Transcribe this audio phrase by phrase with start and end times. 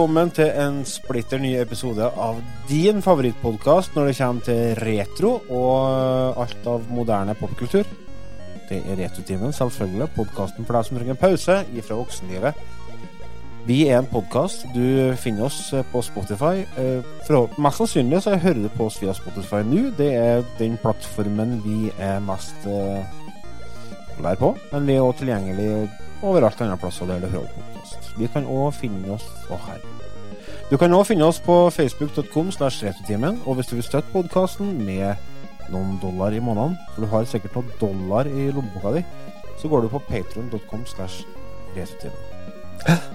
[0.00, 2.38] velkommen til en splitter ny episode av
[2.70, 7.84] din favorittpodkast når det kommer til retro og alt av moderne popkultur.
[8.70, 10.08] Det er Retrotimen, selvfølgelig.
[10.16, 12.64] Podkasten for deg som trenger en pause ifra voksenlivet.
[13.68, 14.64] Vi er en podkast.
[14.72, 15.60] Du finner oss
[15.92, 16.64] på Spotify.
[16.80, 19.90] Eh, mest sannsynlig så hører du på oss via Spotify nå.
[20.00, 23.04] Det er den plattformen vi er mest eh,
[24.16, 24.54] på.
[24.72, 25.90] Men vi er òg tilgjengelig
[26.22, 28.12] overalt andre plasser der du hører podkast.
[28.18, 29.82] Vi kan òg finne oss Å, her.
[30.70, 34.76] Du kan òg finne oss på facebook.com slash retrotimen, og hvis du vil støtte podkasten
[34.84, 35.18] med
[35.70, 39.04] noen dollar i måneden, for du har sikkert noen dollar i lommeboka di,
[39.58, 41.24] så går du på patron.com slash
[41.76, 42.26] retrotimen.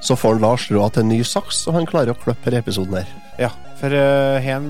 [0.02, 2.99] Så får Lars råd til en ny saks, og han klarer å klippe denne episoden
[2.99, 3.13] her.
[3.41, 3.49] Ja,
[3.80, 4.69] for uh, hen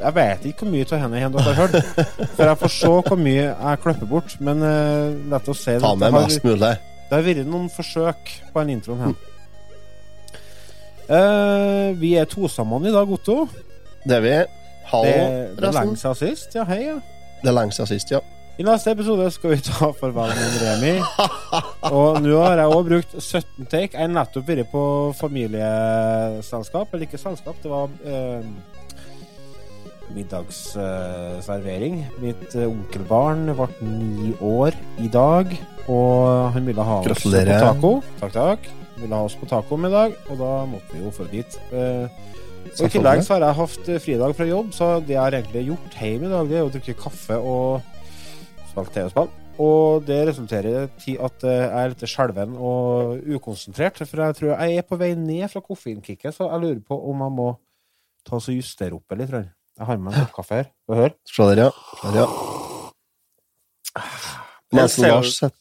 [0.00, 1.76] Jeg vet ikke hvor mye av henne hen dere har hørt,
[2.34, 5.76] for jeg får se hvor mye jeg klipper bort, men uh, lett å si.
[5.84, 6.74] Ta med mest mulig.
[7.10, 9.14] Det har vært noen forsøk på den introen her.
[11.10, 13.48] Uh, vi er to sammen i dag, Otto.
[14.06, 14.36] Det er vi.
[14.92, 16.54] Hallo, Det, det er lenge siden sist.
[16.54, 17.00] Ja, hei, ja.
[17.42, 18.22] Det er lenge siden sist, ja.
[18.60, 20.94] I neste episode skal vi ta farvel med Remi.
[21.88, 23.94] Og nå har jeg òg brukt 17 take.
[23.94, 24.82] Jeg har nettopp vært på
[25.16, 26.92] familieselskap.
[26.92, 28.44] Eller ikke selskap, det var eh,
[30.14, 32.02] middagsservering.
[32.20, 35.56] Mitt eh, onkelbarn ble ni år i dag,
[35.88, 37.92] og han ville ha oss på taco.
[38.20, 38.68] Takk, takk.
[38.94, 41.60] Han ville ha oss på taco i dag, og da måtte vi jo få dit.
[41.72, 42.08] Eh,
[42.70, 45.68] og I tillegg så har jeg hatt fridag fra jobb, så det jeg har egentlig
[45.70, 47.80] gjort hjemme i dag, det er å drikke kaffe og
[48.70, 49.30] spille TV-spill.
[49.60, 54.00] Og det resulterer i at eh, jeg er litt skjelven og ukonsentrert.
[54.06, 57.26] For jeg tror jeg er på vei ned fra koffeinkicket, så jeg lurer på om
[57.26, 57.48] jeg må
[58.26, 59.28] ta og justere opp litt.
[59.28, 59.52] tror jeg.
[59.80, 60.70] Jeg har med meg en kaffe her.
[60.88, 61.14] Få høre.
[61.28, 61.70] Se der, ja.
[62.04, 62.26] Der, ja.
[64.76, 65.56] Lars sitter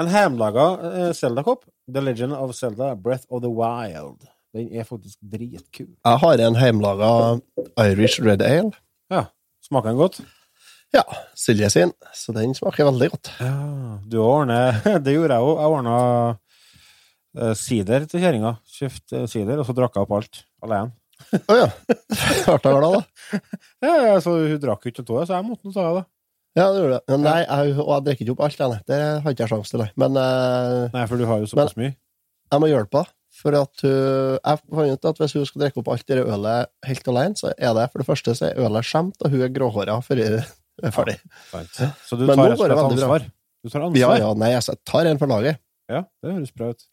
[0.00, 1.66] En hjemmelaga uh, Zelda-kopp.
[1.92, 4.24] The Legend of Zelda Breath of the Wild.
[4.56, 5.90] Den er faktisk dritkul.
[5.92, 7.10] Jeg har en hjemmelaga
[7.84, 8.72] Irish Red Ale.
[9.12, 9.26] Ja.
[9.66, 10.20] Smaker den godt?
[10.94, 11.04] Ja,
[11.38, 11.92] Silje sin.
[12.16, 13.32] Så den smaker veldig godt.
[13.38, 13.52] Ja,
[14.10, 15.60] du ordner Det gjorde jeg òg.
[15.60, 15.98] Jeg ordna
[17.36, 18.56] uh, sider til kjerringa.
[18.78, 20.96] Kjøpte sider, og så drakk jeg opp alt alene.
[21.44, 21.68] Å ja.
[22.48, 23.42] Ble jeg glad, da?
[23.84, 26.06] Ja, så Hun drakk ikke av det, så jeg måtte ta det.
[26.58, 27.02] Ja, det gjorde det.
[27.12, 28.82] Men nei, jeg, og jeg drikker ikke opp alt, jeg.
[28.90, 29.90] Det har ikke jeg sjanse til, nei.
[30.02, 31.92] Men eh, Nei, for du har jo såpass mye.
[32.50, 33.14] jeg må hjelpe henne.
[33.40, 36.70] For at hun Jeg fant ut at hvis hun skal drikke opp alt det ølet
[36.88, 39.52] helt alene, så er det for det første så er ølet skjemt, og hun er
[39.54, 40.40] gråhåra før hun
[40.82, 41.14] er ferdig.
[41.54, 43.28] Ja, Så du tar rett og slett ansvar?
[43.62, 44.00] Du tar ansvar?
[44.02, 45.62] Ja, ja, nei, jeg tar en for laget.
[45.90, 46.84] Ja, det høres bra ut.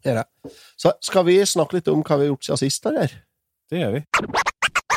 [0.77, 3.17] Så skal vi snakke litt om hva vi har gjort siden sist, eller?
[3.73, 4.05] Det gjør vi.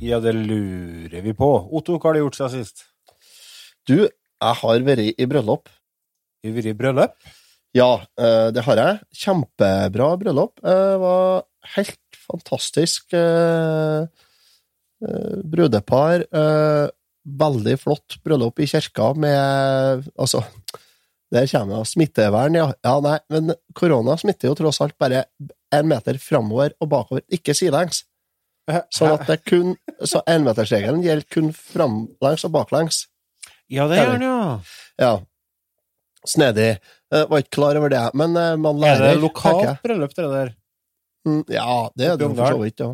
[0.00, 1.48] Ja, det lurer vi på.
[1.74, 2.84] Otto, hva har du gjort siden sist?
[3.88, 5.70] Du, jeg har vært i bryllup.
[6.42, 7.16] Du har vært i bryllup.
[7.76, 7.88] Ja,
[8.20, 9.00] eh, det har jeg.
[9.24, 10.60] Kjempebra bryllup.
[10.60, 11.46] Det var
[11.76, 13.12] helt fantastisk.
[13.16, 14.06] eh,
[15.06, 16.26] eh, Brudepar.
[16.32, 16.88] eh,
[17.26, 20.44] Veldig flott bryllup i kirka med Altså,
[21.32, 22.68] der kommer jo smittevern, ja.
[22.84, 25.24] Ja, nei, men korona smitter jo tross alt bare
[25.74, 28.04] en meter framover og bakover, ikke sidelengs.
[28.90, 33.04] Sånn at det kun Så énmetersregelen gjelder kun framlengs og baklengs.
[33.70, 34.60] Ja, det gjør den, ja.
[35.02, 35.14] Ja.
[36.26, 36.70] Snedig.
[37.14, 39.12] Jeg var ikke klar over det, men man lærer.
[39.12, 40.54] Er det lokalt bryllup, det der?
[41.26, 42.90] Mm, Ja, det er det for så vidt, ja.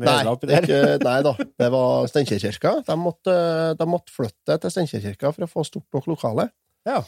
[0.00, 0.20] Nei,
[0.56, 0.78] ikke,
[1.08, 2.78] nei da, det var Steinkjerkirka.
[2.86, 2.96] De
[3.76, 6.48] de måtte flytte til Steinkjerkirka for å få stort nok lokale.
[6.88, 7.02] Ja.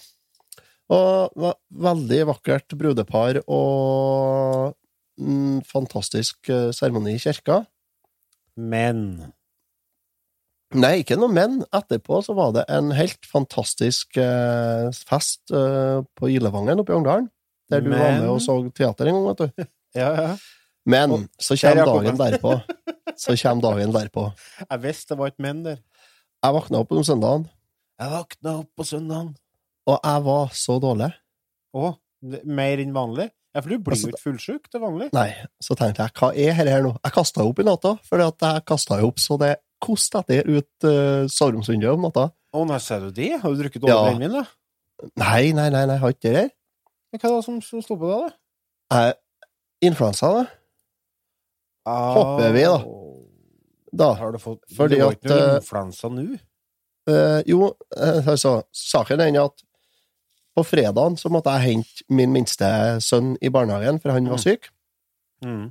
[0.93, 1.57] Og det var
[1.89, 4.77] veldig vakkert brudepar og
[5.19, 7.63] mm, fantastisk eh, seremoni i kirka.
[8.57, 9.33] Men
[10.77, 11.61] Nei, ikke noe men.
[11.77, 17.29] Etterpå så var det en helt fantastisk eh, fest eh, på Gillevangen oppe i Ongdalen.
[17.71, 19.67] Der du var med og så teater en gang, vet du.
[19.97, 20.33] Ja, ja.
[20.87, 22.51] Men Og- så kommer dagen derpå.
[23.17, 24.27] Så kommer dagen derpå.
[24.71, 25.79] Jeg visste det var et men der.
[26.45, 27.47] Jeg våkna opp om søndagen,
[27.99, 29.31] Jeg våkna opp på søndagen.
[29.87, 31.09] og jeg var så dårlig.
[31.75, 31.95] Å,
[32.45, 33.31] mer enn vanlig?
[33.57, 35.07] Ja, for du blir Altså, jo ikke fullsjuk til vanlig.
[35.17, 35.31] Nei,
[35.65, 36.91] så tenkte jeg, hva er dette her nå?
[37.01, 41.25] Jeg kasta opp i natta, for jeg kasta opp så det koste etter ut uh,
[41.33, 42.27] soveromsvinduet om natta.
[42.53, 43.31] Å, nei, ser du det?
[43.41, 43.95] Har du drukket Ja.
[43.97, 45.09] dårlig brennevin, da?
[45.23, 46.51] Nei, nei, nei, nei, jeg har ikke det der.
[47.13, 49.01] Men Hva er det som, som sto på deg, da?
[49.01, 50.45] Eh, Influensa, da.
[51.87, 52.79] Håper vi, da.
[54.05, 54.11] da.
[54.21, 56.25] Har du fått Fordi Det var ikke noe eh, influensa nå?
[57.07, 59.66] Eh, jo, eh, altså, saken er at
[60.57, 62.67] på fredagen så måtte jeg hente min minste
[63.05, 64.45] sønn i barnehagen, for han var Mm.
[64.45, 64.71] syk.
[65.45, 65.67] Mm.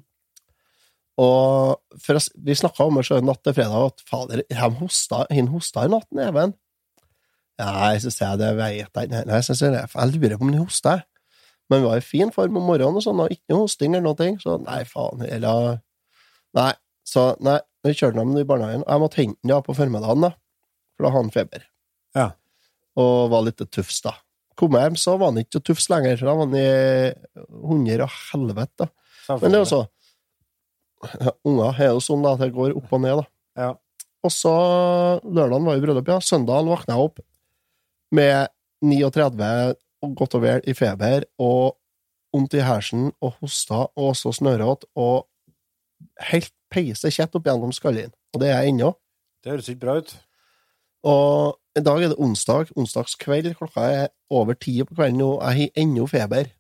[1.18, 5.48] Og for, vi snakka om det sjøl natt til fredag, at fader, han hosta, han
[5.54, 6.54] hosta i natten, Even.
[7.58, 9.26] Nei, så sier jeg det, vet jeg.
[9.30, 10.96] Nei, så sier jeg, jeg lurer på om han hosta.
[11.72, 14.10] Men vi var i fin form om morgenen, og sånn, og ikke noe hosting eller
[14.12, 14.34] noe.
[14.44, 15.80] Så nei, faen, eller
[16.56, 16.72] Nei,
[17.04, 18.84] så nei, vi kjørte ham i barnehagen.
[18.88, 20.30] Jeg måtte hente ham ja, på formiddagen, da,
[20.96, 21.66] for da hadde han feber.
[22.16, 22.28] Ja.
[22.96, 24.14] Og var litt tufs, da.
[24.60, 26.70] Kom jeg hjem, så var han ikke tufs lenger, da var han i
[27.66, 28.90] hundre og helvete.
[29.28, 29.84] Men det er jo så
[31.46, 33.26] Unger er jo sånn da, det går opp og ned, da.
[33.62, 33.72] Ja.
[34.26, 34.54] Og så
[35.22, 36.18] Lørdagen var jo bryllup, ja.
[36.24, 37.20] Søndagen våkna jeg opp
[38.16, 38.50] med
[38.86, 39.76] 39
[40.06, 41.76] og godt og vel i feber og
[42.34, 45.28] vondt i hersen og hosta og så snørrete og
[46.32, 48.14] helt peise kjett opp gjennom skallen.
[48.34, 48.92] Og det er jeg ennå.
[49.44, 50.16] Det høres ikke bra ut.
[51.06, 52.72] Og i dag er det onsdag.
[52.80, 53.50] Onsdagskveld.
[53.60, 56.52] Klokka er over ti på kvelden, og jeg har ennå feber.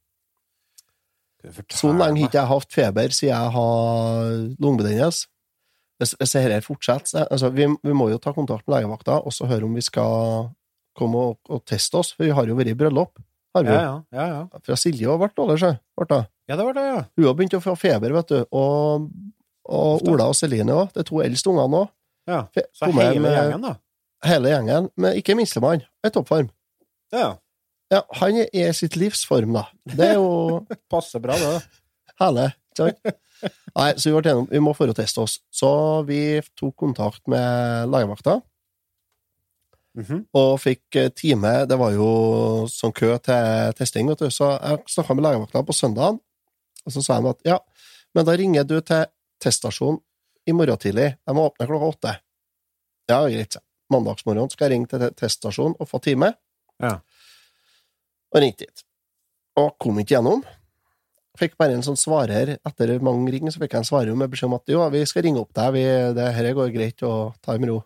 [1.72, 4.30] Så lenge har jeg ikke jeg hatt feber siden jeg har
[4.64, 5.28] lungebetennelse.
[6.02, 9.46] Hvis, hvis dette fortsetter altså, vi, vi må jo ta kontakt med legevakta og så
[9.48, 10.50] høre om vi skal
[10.98, 13.22] komme og, og teste oss, for vi har jo vært i bryllup.
[13.56, 13.94] Har vi Ja, ja.
[14.12, 14.60] ja, ja.
[14.66, 15.70] Fra Silje har vært dårlig, sjø.
[16.50, 16.98] Ja, det var det, ja.
[17.16, 18.42] Hun har begynt å få feber, vet du.
[18.52, 19.06] Og,
[19.72, 20.92] og Ola og Celine òg.
[20.98, 21.94] De to eldste ungene òg.
[22.28, 22.42] ja.
[22.76, 23.76] Så hele med- gjengen, da.
[24.25, 24.89] Hele gjengen.
[24.98, 25.83] Men ikke minstemann.
[26.04, 26.50] Er toppform.
[27.13, 27.36] Ja.
[27.94, 29.68] Ja, han er sitt livsform, da.
[29.86, 31.60] Det er jo Passer bra, det.
[32.19, 32.48] Herlig.
[32.74, 33.22] ikke sant?
[33.75, 35.38] Nei, så vi ble enige om vi må for å teste oss.
[35.54, 35.69] Så
[36.07, 36.19] vi
[36.57, 38.39] tok kontakt med legevakta
[39.95, 40.25] Mhm.
[40.36, 41.51] og fikk eh, time.
[41.71, 42.07] Det var jo
[42.68, 44.28] sånn kø til testing, vet du.
[44.33, 46.18] Så jeg snakka med legevakta på søndagen,
[46.86, 47.60] og så sa de at ja,
[48.13, 49.06] men da ringer du til
[49.39, 50.01] teststasjonen
[50.48, 51.13] i morgen tidlig.
[51.24, 52.13] De må åpne klokka åtte.
[53.07, 53.54] Ja, greit.
[53.56, 53.62] sa.
[53.95, 56.33] Mandagsmorgen skal jeg ringe til teststasjonen og få time.
[56.83, 57.00] Ja.
[58.36, 58.86] Og ringte dit.
[59.59, 60.44] Og kom ikke gjennom.
[61.39, 62.56] Fikk bare en sånn svarer.
[62.68, 65.25] Etter mange ring så fikk jeg en svarer med beskjed om at jo, vi skal
[65.25, 65.83] ringe opp deg, vi,
[66.15, 67.81] det her går greit, og ta det med ro.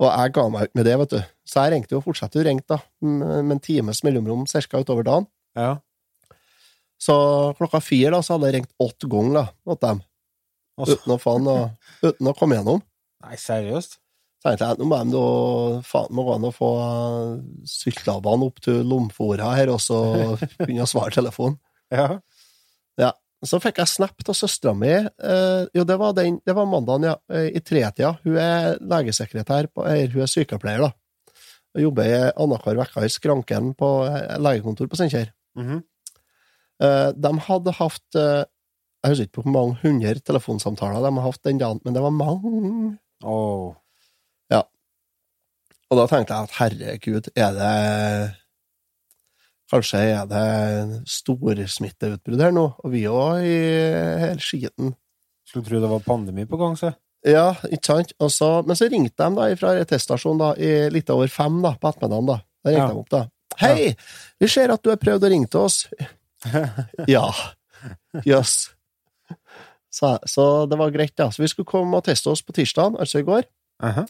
[0.00, 1.20] Og jeg ga meg ut med det, vet du.
[1.44, 5.04] Så jeg ringte jo og fortsatte å ringe, da, med en times mellomrom cirka utover
[5.04, 5.28] dagen.
[5.58, 5.74] Ja.
[7.00, 7.16] Så
[7.58, 10.00] klokka fire da, så hadde jeg ringt åtte ganger da, åt dem,
[10.80, 11.56] Og uten å, faen, å,
[12.04, 12.80] uten å komme gjennom.
[13.24, 13.98] Nei, seriøst?
[14.40, 15.24] Så tenkte jeg, nå må de da
[15.84, 16.70] faen gå an å få
[17.68, 20.00] syltlabbene opp til Lomfora her, og så
[20.62, 21.58] begynne å svare telefonen.
[21.92, 22.20] Ja.
[23.46, 24.90] Så fikk jeg snap av søstera mi.
[24.92, 27.14] Eh, jo, det var, den, det var mandagen, ja.
[27.32, 28.12] eh, I tretida.
[28.24, 31.38] Hun er legesekretær, på, eller hun er sykepleier, da.
[31.70, 35.32] Og jobber annenhver uke i skranken på eh, legekontor på Steinkjer.
[35.56, 35.80] Mhm.
[36.80, 38.44] Eh, de hadde hatt eh,
[39.04, 42.04] Jeg husker ikke på hvor mange hundre telefonsamtaler de hadde hatt den dagen, men det
[42.04, 42.96] var mange.
[43.24, 43.72] Åh.
[45.90, 48.36] Og da tenkte jeg at herregud, er det
[49.70, 53.58] Kanskje er det storsmitteutbrudd her nå, og vi òg i
[54.18, 54.96] hele skiten.
[55.46, 56.90] Skulle tro det var pandemi på gang, se.
[57.26, 58.14] Ja, ikke sant?
[58.18, 61.76] Og så, men så ringte de da fra teststasjonen da, i litt over fem da,
[61.78, 62.26] på ettermiddagen.
[62.32, 62.38] da.
[62.66, 62.88] Da ringte Ja.
[62.90, 63.22] de opp da.
[63.60, 63.94] Hei,
[64.40, 65.84] vi ser at du har prøvd å ringe til oss.
[67.14, 67.24] ja.
[68.26, 68.56] Jøss.
[69.90, 71.28] Så, så det var greit, da.
[71.30, 73.46] Så vi skulle komme og teste oss på tirsdag, altså i går.
[73.86, 74.06] Aha.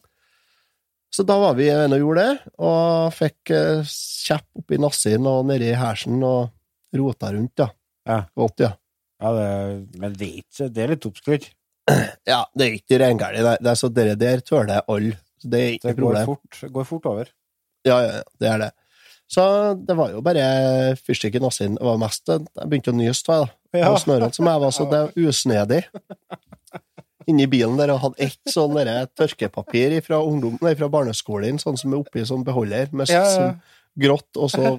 [1.10, 5.40] Så da var vi inne og gjorde det, og fikk eh, kjepp oppi nassen og
[5.48, 6.52] nedi hersen og
[6.96, 7.66] rota rundt, ja.
[8.08, 8.20] Ja.
[8.38, 8.70] Godt, ja.
[9.20, 9.48] Ja, det,
[10.00, 11.50] men det er ikke Det er litt oppskrytt.
[12.24, 15.18] Ja, det er ikke reingæli, Det, det er så dere der tøler alle.
[15.42, 16.30] Det er ikke Det går problem.
[16.30, 17.28] fort, går fort over.
[17.84, 18.70] Ja, ja, ja, det er det.
[19.30, 19.42] Så
[19.86, 20.46] det var jo bare
[20.98, 21.76] fyrstikk i nassen.
[21.78, 23.50] Det var mest Jeg begynte å nyse, da.
[23.78, 23.90] Ja.
[23.92, 25.82] var snørrete som jeg var, så det er usnedig.
[27.28, 28.76] Inni bilen der og hadde ett sånn
[29.18, 33.50] tørkepapir fra, ungdom, nei, fra barneskolen, sånn som er oppi sånn beholder, med Ja, ja.
[33.98, 34.78] grått og så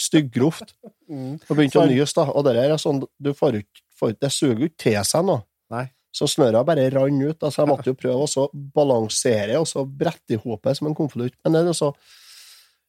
[0.00, 0.72] styggroft.
[1.10, 1.34] Mm.
[1.48, 2.30] Og begynte å nyse, da.
[2.32, 5.42] Og det der er sånn du får ut, får- Det suger ikke til seg noe.
[5.70, 5.90] Nei.
[6.16, 7.38] Så snørra bare rant ut.
[7.42, 11.34] Altså, jeg måtte jo prøve å balansere og så brette i hopet som en konvolutt.
[11.44, 11.94] Men det er så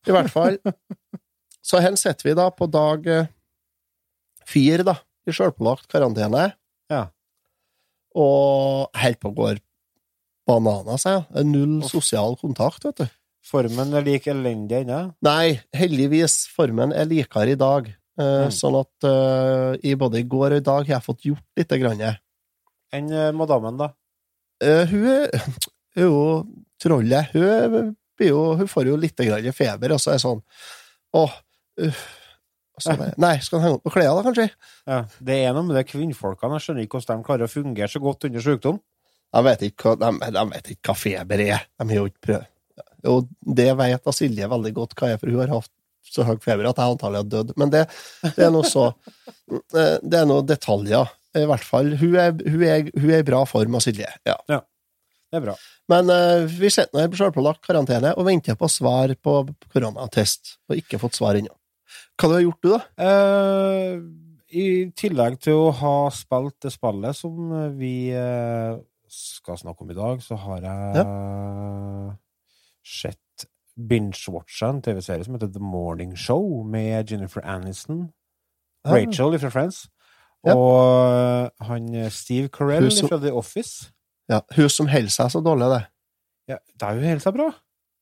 [0.08, 0.58] I hvert fall.
[1.67, 3.25] Så her sitter vi da på dag eh,
[4.48, 4.94] fire, da,
[5.27, 6.53] i sjølpålagt karantene.
[8.17, 8.24] Ja.
[8.24, 9.62] Og helt på går
[10.47, 11.24] bananas, jeg.
[11.36, 13.15] Er Null sosial kontakt, vet du.
[13.47, 15.00] Formen er like elendig ennå.
[15.24, 17.88] Nei, heldigvis, formen er likere i dag.
[17.88, 18.50] Eh, Mm.
[18.50, 21.77] Sånn at uh, i både i går og i dag har jeg fått gjort lite
[21.77, 22.01] grann.
[22.97, 23.91] Enn uh, madammen, da?
[24.63, 25.27] Uh, hun er
[26.01, 26.15] jo
[26.81, 27.29] trollet.
[27.36, 27.91] Hun,
[28.25, 30.41] jo, hun får jo lite grann feber, og så er det sånn
[31.17, 31.36] Åh, oh,
[31.86, 31.93] Og
[33.17, 34.50] Nei, skal han henge opp på klærne, da, kanskje?
[34.86, 36.60] Ja, Det er noe med det kvinnfolkene.
[36.60, 38.77] Jeg skjønner ikke hvordan de klarer å fungere så godt under sykdom.
[39.34, 41.65] De vet ikke hva, de, de vet ikke hva feber er.
[41.77, 42.53] De har jo ikke prøvd.
[43.07, 45.74] Og det vet da Silje veldig godt hva er, for hun har hatt
[46.07, 47.53] så høy feber at jeg antagelig har dødd.
[47.60, 47.84] Men det,
[48.38, 51.13] det er noe så eh, Det er nå detaljer.
[51.38, 51.91] I hvert fall.
[52.00, 54.10] Hun er, hun er, hun er i bra form Silje.
[54.25, 54.38] Ja.
[55.27, 55.57] Det er bra.
[55.91, 59.36] Men uh, vi sitter nå på selvpålagt karantene og venter på svar på
[59.74, 60.55] koronatest.
[60.72, 61.53] Og ikke fått svar ennå.
[62.17, 62.79] Hva har du gjort, du, da?
[62.97, 63.97] Eh,
[64.57, 68.77] I tillegg til å ha spilt det spillet som vi eh,
[69.12, 71.05] skal snakke om i dag, så har jeg
[72.88, 73.45] sett
[73.77, 78.07] binge-watcha en TV-serie som heter The Morning Show, med Jennifer Aniston,
[78.88, 78.93] Ah.
[78.95, 79.88] Rachel fra Friends,
[80.45, 80.53] Ja.
[80.55, 83.91] og han Steve Carell som- fra The Office.
[84.29, 85.88] Ja, Hun som holder seg så dårlig, det.
[86.47, 87.51] Ja, det er jo helt seg bra.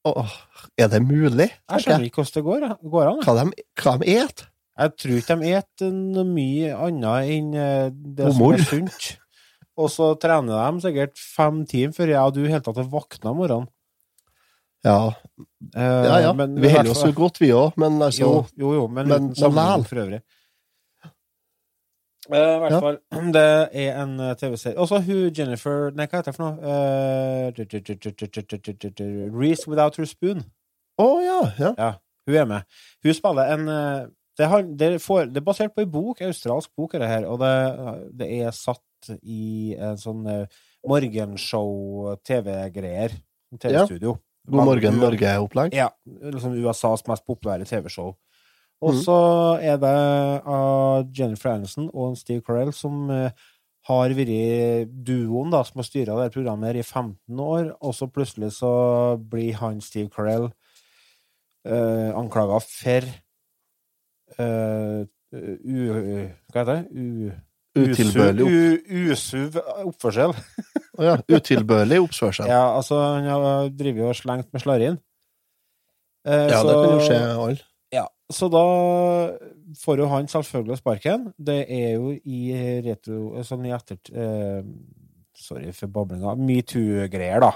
[0.05, 0.33] Åh,
[0.77, 1.49] er det mulig?
[1.71, 3.21] Jeg skjønner ikke hvordan det går, går an.
[3.25, 4.43] Hva de, hva de et?
[4.75, 9.07] Jeg tror ikke de et noe mye annet enn det det som er sunt.
[9.75, 12.87] Og så trener de sikkert fem timer før jeg og du i hele tatt er
[12.91, 13.71] våkna om morgenen.
[14.85, 14.99] Ja,
[15.75, 16.19] Eh, ja.
[16.21, 16.33] ja.
[16.33, 19.33] men- vi holder oss jo godt, vi òg, men altså Jo, jo, jo, men, men-
[19.33, 20.21] men for øvrig.
[22.29, 22.97] Eh, I hvert fall,
[23.35, 24.79] det er en eh, TV-serie.
[24.81, 26.55] Også hun Jennifer Nei, hva heter det for noe?
[26.65, 27.45] Uh,
[29.35, 30.39] Reece Without Her Spoon.
[31.01, 31.71] Å ja, ja.
[32.25, 32.61] Hun er med.
[33.05, 34.03] Hun spiller en eh,
[34.35, 34.85] det, er det
[35.39, 37.55] er basert på en bok, en australsk bok, er det her, og det,
[38.19, 40.23] det er satt i en sånn
[40.83, 43.11] morgenshow-TV-greier.
[43.61, 44.11] TV-studio.
[44.45, 45.73] God morgen, Norge-opplegg.
[45.73, 45.89] Ja.
[46.05, 48.15] Liksom USAs mest populære TV-show.
[48.83, 49.17] Og så så
[49.63, 49.91] er det
[50.45, 53.31] av Jennifer Aniston og Steve Carell som eh,
[53.87, 58.07] har vært duoen da, som har styra dette programmet her i 15 år, og så
[58.11, 58.71] plutselig så
[59.21, 63.07] blir han Steve Carell uh, anklaga for
[64.39, 65.77] eh, u...
[66.51, 66.79] Hva heter det?
[66.91, 67.31] U,
[67.75, 70.31] Utilbørlig u- Usuv oppførsel.
[71.03, 72.47] Ja, utilbørlig oppførsel.
[72.47, 74.99] Ja, Ja, altså, han har drevet og slengt med slarien.
[76.25, 77.57] Eh, det så- kan jo skje alle.
[78.33, 78.65] Så da
[79.81, 81.27] får jo han selvfølgelig sparken.
[81.37, 82.39] Det er jo i
[82.85, 83.99] retro Sånn i etter...
[84.13, 84.61] Eh,
[85.35, 86.33] sorry for bablinga.
[86.39, 87.51] Metoo-greier, da.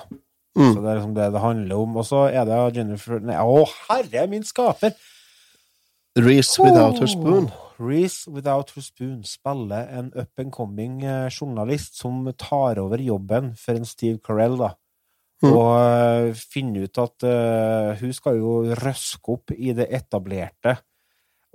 [0.58, 0.74] Mm.
[0.74, 1.98] Så det er liksom det det handler om.
[2.02, 4.94] Og så er det Jennifer Nei, Å, herre min skaper!
[6.20, 7.50] Reece without her spoon.
[7.80, 13.54] Reece Without Her Spoon spiller en up and coming eh, journalist som tar over jobben
[13.56, 14.74] for en Steve Carell, da.
[15.40, 15.54] Mm.
[15.56, 20.76] Og finne ut at uh, hun skal jo røske opp i det etablerte.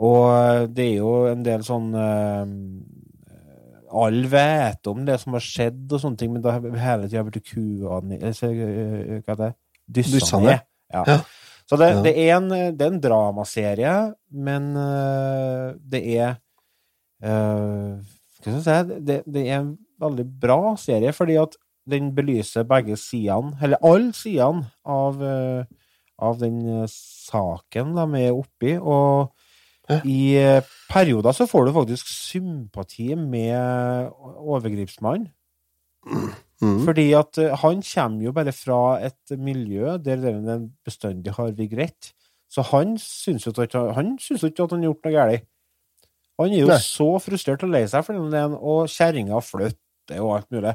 [0.03, 2.43] Og eh, det er jo en del sånn uh,
[3.95, 7.23] Alle vet om det som har skjedd og sånne ting, men da har hele tida
[7.29, 9.53] blitt kua eh, Hva?
[9.85, 10.65] Dyssa ned.
[10.91, 11.05] Ja.
[11.07, 11.19] Ja.
[11.69, 13.93] Så det, det, er en, det er en dramaserie,
[14.37, 16.35] men uh, det er
[17.25, 17.95] eh,
[18.43, 18.99] Hva skal jeg si?
[19.07, 19.71] Det, det er en
[20.03, 21.57] veldig bra serie, fordi at
[21.91, 25.65] den belyser begge sidene, eller alle sidene, av, eh,
[26.19, 28.77] av den eh, saken de er oppi.
[28.79, 29.33] Og
[29.89, 30.01] Hæ?
[30.09, 35.29] i eh, perioder så får du faktisk sympati med overgripsmannen.
[36.63, 36.85] Mm.
[36.85, 42.13] Fordi at han kommer jo bare fra et miljø der den bestandig har vært greit.
[42.49, 45.49] Så han syns jo ikke, han har gjort noe galt.
[46.39, 46.81] Han er jo Nei.
[46.83, 50.75] så frustrert og lei seg for den og kjerringa flytter og alt mulig.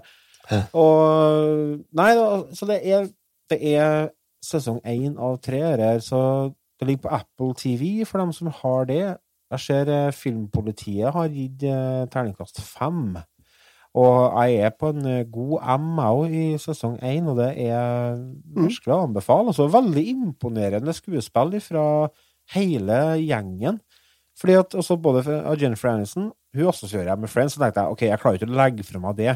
[0.49, 0.63] Ja.
[0.73, 2.11] Og Nei,
[2.57, 3.09] så det er,
[3.51, 4.09] det er
[4.45, 8.87] sesong én av tre her, så det ligger på Apple TV for dem som har
[8.89, 9.03] det.
[9.49, 13.17] Jeg ser eh, Filmpolitiet har gitt eh, terningkast fem.
[13.97, 18.19] Og jeg er på en eh, god M òg i sesong én, og det er
[18.55, 19.51] virkelig å anbefale.
[19.51, 21.85] Altså, veldig imponerende skuespill fra
[22.53, 23.81] hele gjengen.
[24.39, 25.25] Fordi at også både
[25.59, 28.59] Jennifer Aniston Hun assosierer jeg med Friends, og tenkte jeg ok, jeg klarer ikke å
[28.61, 29.33] legge fra meg det.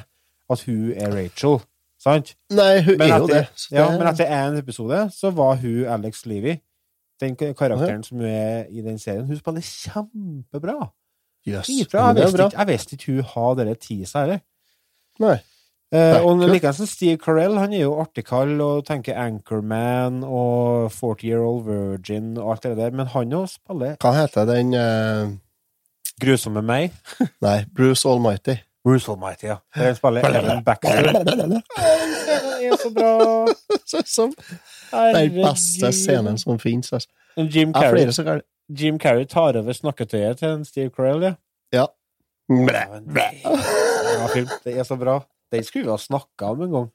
[0.49, 1.59] At hun er Rachel.
[2.03, 2.33] Sant?
[2.51, 3.47] Nei, hun Men er jo det.
[3.55, 6.57] så ja, det- men etter én episode så var hun Alex Levy.
[7.21, 9.25] Den karakteren som hun er i den serien.
[9.27, 10.89] Hun spiller kjempebra.
[11.47, 11.69] Yes.
[11.69, 14.39] Ifra, Jeg visste ikke, jeg visste ikke hun har dere tisa heller.
[15.19, 15.37] Nei.
[15.93, 21.27] Eh, og likeens som Steve Carell, han er jo artigkall og tenker Anchorman og 40
[21.27, 25.35] Year Old Virgin og alt det der, men han òg spiller Hva heter den uh...
[26.21, 26.91] Grusomme meg.
[27.41, 28.55] Nei, Bruce Almighty.
[28.83, 29.57] Bruce Almighty, ja.
[29.75, 31.11] Der han spiller Ellen Baxter.
[31.13, 33.47] Det er så bra!
[34.05, 34.33] Som
[34.91, 36.91] den beste scenen som finnes.
[36.93, 37.09] Altså.
[37.37, 41.33] Jim Carrey, Jim Carrey tar over snakketøyet til en Steve Carell, ja.
[41.73, 41.85] Ja.
[42.49, 44.51] Det er bra film.
[44.65, 45.19] Det er så bra.
[45.53, 46.91] Den skulle vi ha snakka om en gang.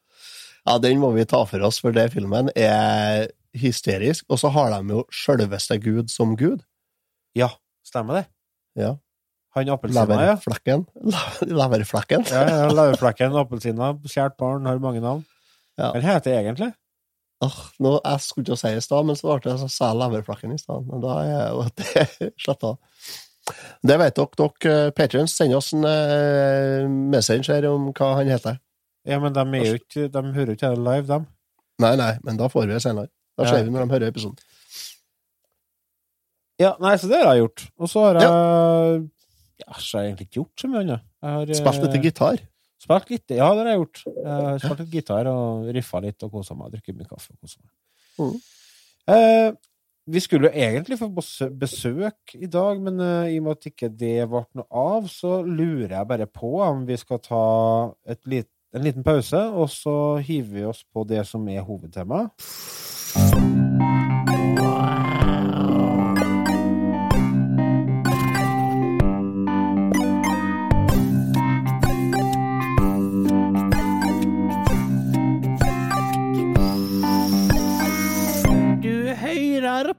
[0.69, 4.27] Ja, den må vi ta for oss, for det filmen er hysterisk.
[4.29, 6.61] Og så har de jo sjølveste Gud som Gud.
[7.39, 7.49] Ja,
[7.87, 8.25] stemmer det.
[8.77, 8.97] Ja.
[9.59, 10.35] Han appelsina, ja.
[10.35, 10.85] Leverflekken.
[11.51, 12.27] Leverflekken.
[12.35, 15.25] ja, ja Leverflekken, appelsina, kjært barn, har mange navn.
[15.79, 15.93] Ja.
[15.95, 16.73] Hva heter det egentlig?
[17.45, 20.01] Åh, nå, jeg skulle ikke si i stad, men så ble det så sa jeg
[20.01, 20.87] leverflekken i stad.
[20.89, 22.75] Men da er jo det sletta.
[23.87, 25.37] Det vet dere, dere patrions.
[25.39, 28.59] Send oss en eh, message her om hva han heter.
[29.09, 31.29] Ja, men de, er jo ikke, de hører jo ikke det live, dem.
[31.81, 33.13] Nei, nei, men da får vi det senere.
[33.39, 34.43] Da ser vi når de hører episoden.
[36.59, 37.65] Ja, nei, så det har jeg gjort.
[37.79, 38.99] Og så har jeg Ja,
[39.67, 41.09] har jeg egentlig ikke gjort så mye annet.
[41.25, 42.43] Har eh, Spilt litt gitar.
[42.79, 44.03] Spilt litt, ja, det har jeg gjort.
[44.07, 46.77] Jeg har spilt litt gitar og riffa litt og kosa meg.
[46.77, 47.73] Drukket mye kaffe og kosa meg.
[48.19, 48.37] Mm.
[49.15, 49.51] Eh,
[50.09, 51.09] vi skulle jo egentlig få
[51.61, 55.43] besøk i dag, men eh, i og med at ikke det ble noe av, så
[55.45, 57.45] lurer jeg bare på om vi skal ta
[58.09, 63.58] et lit, en liten pause, og så hiver vi oss på det som er hovedtemaet.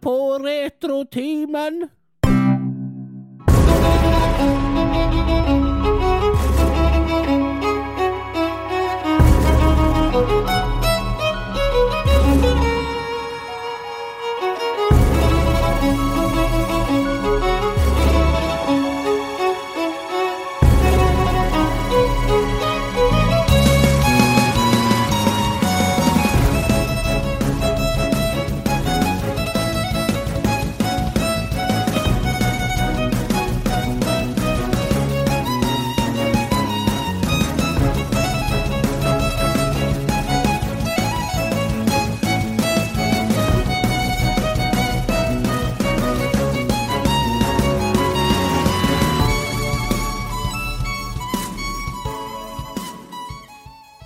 [0.02, 1.90] På Retrotimen.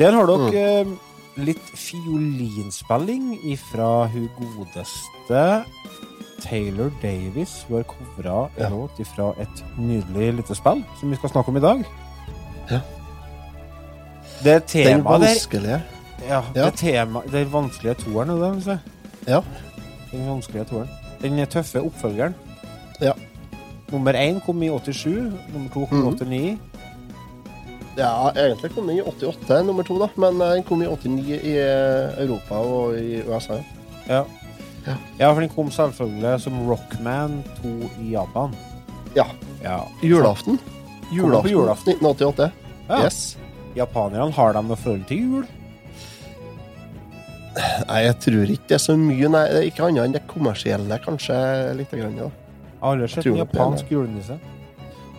[0.03, 0.95] Der har dere mm.
[1.47, 5.43] litt fiolinspilling ifra hun godeste
[6.43, 7.53] Taylor Davis.
[7.69, 8.69] Hun har covra en Ja.
[8.69, 11.85] låt ifra et nydelig lite spill som vi skal snakke om i dag.
[12.71, 12.79] Ja.
[14.43, 15.81] Det temaet der vanskelige.
[16.27, 16.65] ja, Ja.
[16.65, 18.79] det tema, Den vanskelige toeren, er det det?
[19.27, 19.39] Ja.
[20.11, 20.89] Den vanskelige toeren.
[21.21, 22.35] Den tøffe oppfølgeren.
[23.01, 23.11] Ja.
[23.91, 26.17] Nummer én kom i 87, nummer to kom i Mhm.
[26.17, 26.59] 89.
[27.97, 30.09] Ja, egentlig kom den i 88, nummer to, da.
[30.15, 33.59] Men eh, den kom i 89 i eh, Europa og i USA.
[34.07, 34.23] Ja.
[34.83, 34.95] Ja.
[35.19, 38.55] ja, for den kom selvfølgelig som Rockman 2 i Japan.
[39.15, 39.27] Ja.
[39.63, 39.77] ja.
[40.01, 40.59] Julaften.
[41.11, 41.93] Julaften, på julaften.
[41.93, 42.49] 1988.
[42.89, 43.03] Ja.
[43.05, 43.37] Yes.
[43.75, 45.45] Japanerne, har de noe forhold til jul?
[47.53, 49.29] Nei, jeg tror ikke det er så mye.
[49.29, 51.37] Nei, det er ikke annet enn det kommersielle, kanskje.
[51.77, 52.29] Litt grann, ja.
[52.73, 54.39] Jeg har aldri sett japansk julenisse.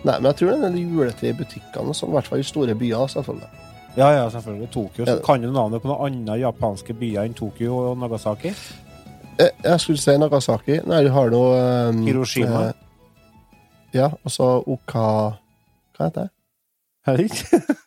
[0.05, 2.39] Nei, men jeg tror det er en del juletre i butikkene, sånn, i hvert fall
[2.43, 3.07] i store byer.
[3.09, 3.49] selvfølgelig.
[3.97, 4.67] Ja, ja, selvfølgelig.
[4.73, 5.05] Tokyo.
[5.07, 8.51] Så kan du navnet på noen andre japanske byer enn Tokyo og Nagasaki?
[9.39, 10.79] Jeg, jeg skulle si Nagasaki.
[10.87, 12.67] Nei, du har noe um, Hiroshima.
[12.69, 12.73] eh,
[13.95, 15.07] ja, og så Oka...
[15.95, 16.31] Hva heter det?
[17.07, 17.61] Jeg det ikke?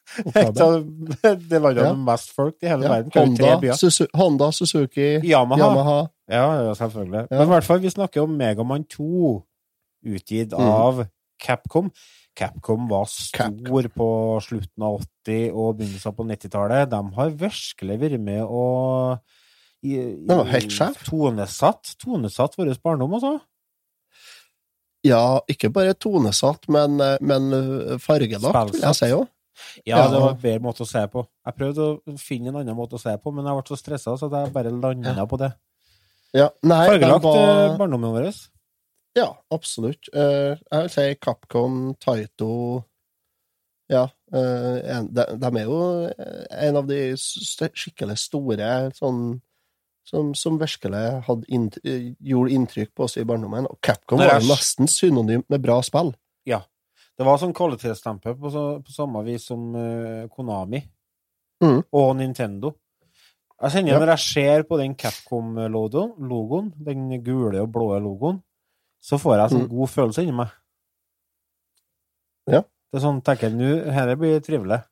[1.51, 1.93] Det landet Ja.
[1.93, 3.13] med mest folk i hele Ja, verden.
[3.15, 4.09] Honda.
[4.19, 5.61] Honda, Suzuki, Yamaha.
[5.61, 5.99] Yamaha.
[6.31, 7.27] Ja, ja, selvfølgelig.
[7.31, 7.37] Ja.
[7.39, 9.45] Men i hvert fall, vi snakker om Megaman 2,
[10.07, 10.65] utgitt Mm.
[10.65, 11.05] av
[11.39, 11.91] Capcom.
[12.39, 13.91] Capcom var stor Capcom.
[13.97, 14.09] på
[14.45, 16.91] slutten av 80- og begynnelsen på 90-tallet.
[16.93, 19.19] De har virkelig vært med og
[19.83, 20.27] i, i.
[21.07, 23.37] Tonesatt, tonesatt vår barndom, altså.
[25.07, 29.29] Ja, ikke bare tonesatt, men, men fargelagt, vil jeg si òg.
[29.87, 31.25] Ja, det var en bedre måte å se på.
[31.47, 34.15] Jeg prøvde å finne en annen måte å se på, men jeg ble så stressa,
[34.19, 35.25] så jeg bare landa Ja.
[35.27, 35.53] på det.
[36.37, 38.29] Ja, nei, Fargelagt var- eh, barndommen vår.
[39.17, 40.09] Ja, absolutt.
[40.13, 42.85] Eh, jeg vil si Capcom, Taito
[43.89, 44.09] Ja.
[44.33, 49.41] eh, de, er jo eh, en av de skikkelig store sånn
[50.09, 53.69] som, som virkelig hadde inn, eh, gjorde inntrykk på oss i barndommen.
[53.69, 56.15] Og Capcom var jo nesten synonymt med bra spill.
[56.49, 56.63] Ja.
[57.19, 60.79] Det var sånn kvalitetsstempel på, så, på samme vis som uh, Konami
[61.65, 61.81] mm.
[61.99, 62.77] og Nintendo.
[63.59, 63.99] Jeg kjenner Ja.
[63.99, 68.39] Når jeg ser på den Capcom-logoen, logoen, den gule og blå logoen,
[69.01, 69.77] så får jeg sånn Mhm.
[69.77, 70.49] god følelse inni meg.
[72.51, 72.63] Ja.
[72.93, 74.83] Det er sånn, tenker jeg, nå, dette blir trivelig.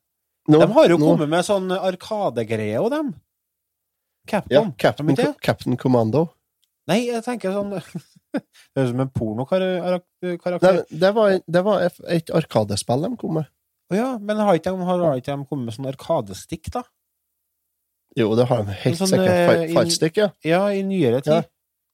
[0.49, 3.15] Nå- De har jo nå- kommet med sånn arkadegreier òg, dem.
[4.49, 5.33] ja, Captain, de?
[5.41, 6.29] Captain Commando.
[6.87, 7.71] Nei, jeg tenker sånn
[8.33, 8.43] Det
[8.75, 10.61] er som en pornokarakter.
[10.61, 13.47] Nei, det, var, det var et, arkadespill de kom med.
[13.91, 16.83] Å ja, men har ikke de, har ikke de kommet med sånn arkadestikk, da?
[18.15, 19.27] Jo, det har de helt Sånn, sikkert.
[19.27, 20.29] eh, Fightstick, ja.
[20.43, 21.33] Ja, i nyere tid.
[21.33, 21.41] Ja.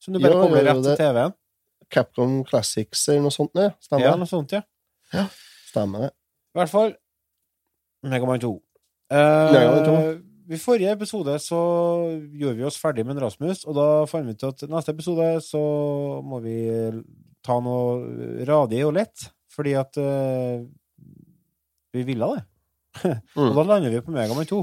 [0.00, 1.34] Som du bare Jo, kommer jo, rett til TV-en.
[1.94, 3.54] Capcom Classics eller noe sånt.
[3.58, 4.06] Ja, stemmer.
[4.08, 4.62] Ja, noe sånt, ja.
[5.14, 5.26] Ja.
[5.70, 6.12] Stemmer det.
[6.54, 6.94] I hvert fall
[8.04, 8.52] Megaman 2.
[9.14, 9.98] Uh, Megaman 2.
[10.54, 11.58] I forrige episode så
[12.36, 15.28] gjorde vi oss ferdig med en Rasmus, og da fant vi ut at neste episode
[15.46, 15.60] så
[16.26, 16.56] må vi
[17.44, 20.64] ta noe radig og lett, fordi at uh,
[21.94, 22.44] vi ville det.
[23.34, 23.48] Mm.
[23.48, 24.60] og da lander vi på Megaman 2.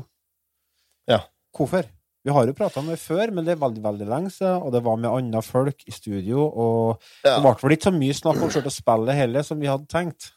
[1.12, 1.17] Ja.
[1.52, 1.84] Hvorfor?
[2.24, 4.72] Vi har jo prata om det før, men det er veldig veldig lenge siden, og
[4.76, 7.40] det var med andre folk i studio, og Ja.
[7.40, 10.32] det ble vel ikke så mye snakk om å spillet heller, som vi hadde tenkt.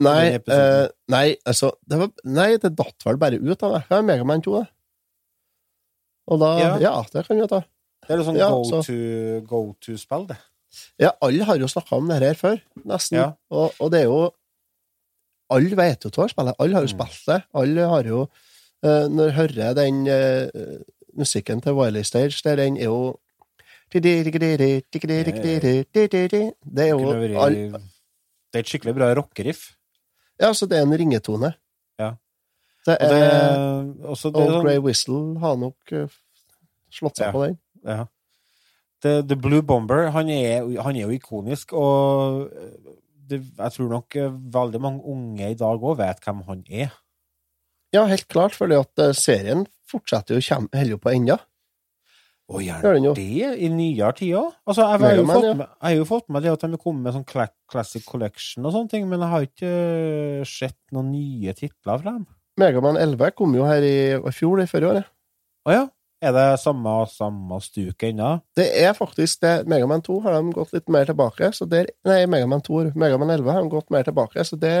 [0.00, 3.84] Nei, eh, nei, altså det var, Nei, det datt vel bare ut av meg.
[3.90, 4.68] er Megaman 2, det.
[6.28, 6.78] Og da Ja.
[6.78, 7.60] Ja, det kan vi jo ta.
[8.06, 10.38] Det er jo sånn Ja, go så- to- go to-spill, det.
[10.98, 13.16] Ja, alle har jo snakka om det her før, nesten.
[13.18, 13.32] Ja.
[13.50, 14.32] Og, og det er jo
[15.52, 16.98] Alle vet jo hva spillet Alle har jo Mm.
[17.00, 17.44] spilt det.
[17.52, 18.28] Alle har jo
[18.84, 20.78] eh, Når jeg hører den eh,
[21.18, 23.16] musikken til Wiley Stage, der den er jo
[26.72, 26.98] Det er jo
[28.52, 29.72] Det er et skikkelig bra rockeriff.
[30.40, 31.52] Ja, så det er en ringetone.
[31.98, 32.12] Ja.
[32.86, 36.08] Det Og det, er også det er Old sånn, Grey Whistle har nok eh,
[36.90, 37.32] slått seg Ja.
[37.34, 37.58] på den.
[37.84, 38.06] ja.
[39.02, 42.50] The, The Blue Bomber, han er, han er jo ikonisk, og
[43.30, 46.90] det, jeg tror nok eh, veldig mange unge i dag òg vet hvem han er.
[47.94, 51.36] Ja, helt klart, fordi at eh, serien fortsetter jo, å holde på ennå.
[52.50, 54.50] Å, gjør den det i nyere tider?
[54.66, 56.82] Altså, jeg, har jo fått med, jeg har jo fått med det at de har
[56.82, 61.12] kommet med sånn Classic Collection og sånne ting, men jeg har ikke eh, sett noen
[61.14, 62.26] nye titler fra dem.
[62.58, 65.10] Megaman 11 kom jo her i, i fjor, i forrige året.
[65.66, 65.84] Å ja?
[66.20, 68.34] Er det samme, samme stuket ennå?
[68.56, 69.54] Det er faktisk det.
[69.72, 71.48] Megaman 2 har de gått litt mer tilbake.
[71.56, 74.74] Så der, nei, Megaman 2, Megaman 11 har de gått mer tilbake, så det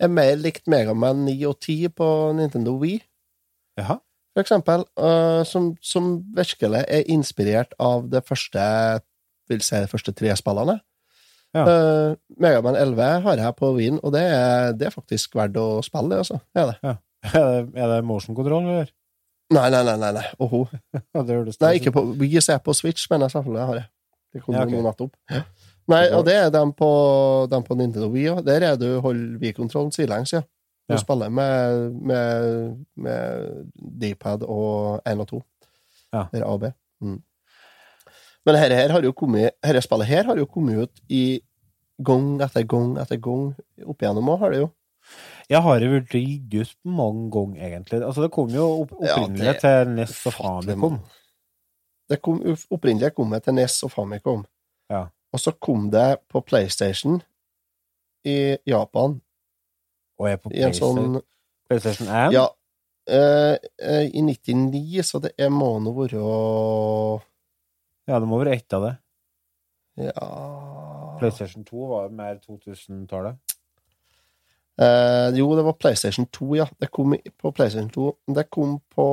[0.00, 3.02] er mer likt Megaman 9 og 10 på Nintendo Wii,
[3.80, 3.98] Jaha.
[4.32, 8.64] for eksempel, Uh, som, som virkelig er inspirert av det første
[9.48, 10.78] vil si de første tre spillene.
[11.56, 11.64] Ja.
[11.68, 15.82] Uh, Megaman 11 har jeg på Wien, og det er, det er faktisk verdt å
[15.84, 16.40] spille, det, altså.
[16.56, 16.96] Er det.
[17.18, 18.92] Er det, er det motion control, eller?
[19.50, 20.26] Nei, nei, nei, nei, nei.
[20.44, 20.66] Oho.
[21.14, 23.88] Ja, det Nei, ikke på Wii, er på Switch, men jeg selvfølgelig har jeg.
[24.34, 25.14] Det kom Ja, jo noen nettopp.
[25.88, 26.88] Nei, og det er dem på,
[27.50, 28.42] dem på Nintendo Wii òg.
[28.44, 30.42] Der er du holder Wii-kontrollen sidelengs, ja.
[30.88, 31.00] Du Ja.
[31.00, 35.40] spiller med, med, med D-pad og 1 og 2.
[36.12, 36.22] Ja.
[36.32, 36.70] Det er A og B.
[37.00, 37.18] Mm.
[38.46, 41.40] Men dette her har jo kommet Dette spillet her har jo kommet ut i
[42.04, 43.50] gang etter gang etter gang
[43.84, 44.70] opp igjennom òg, har det jo.
[45.48, 48.02] Jeg har jo blitt gitt ut mange ganger, egentlig.
[48.04, 50.98] Altså, det kom jo opp, Ja, opprinnelig det- til NES og Famicom.
[52.08, 52.40] Det kom
[52.70, 54.44] opprinnelig kom jeg til NES og Famicom.
[54.90, 55.06] Ja.
[55.32, 57.22] Og så kom det på PlayStation
[58.24, 59.20] i Japan
[60.18, 61.22] Og er på PlayStation, sånn
[61.68, 62.32] PlayStation 1.
[62.32, 62.46] Ja.
[63.06, 67.22] eh, eh, I 99, så det er, må nå være
[68.08, 68.98] Ja, det må være ett av det.
[69.98, 73.36] Ja PlayStation 2 var jo mer 2000-tallet.
[74.78, 76.68] Eh, jo, det var PlayStation 2, ja.
[76.80, 78.12] Det kom på PlayStation 2.
[78.34, 79.08] Det kom på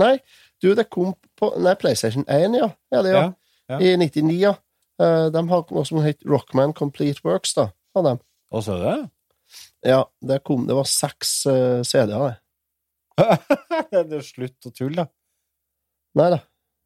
[0.00, 0.18] Nei,
[0.62, 2.70] du, det kom på Nei, PlayStation 1, ja.
[2.90, 3.24] ja, det, ja.
[3.68, 3.80] Ja, ja.
[3.80, 4.54] I 99, ja.
[5.02, 7.68] Eh, de har noe som heter Rockman Complete Works, da.
[7.94, 8.18] Av dem.
[8.50, 8.96] Og så det?
[9.86, 13.38] Ja, det kom Det var seks uh, CD-er, det.
[14.10, 15.06] det er slutt å tulle, da.
[16.18, 16.40] Nei da.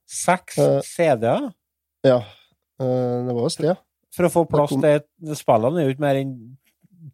[0.09, 1.49] Seks uh, CD-er?
[2.05, 2.19] Ja.
[2.81, 3.79] Uh, det var visst det, ja.
[4.17, 6.33] For å få plass til Spillene er jo ikke mer enn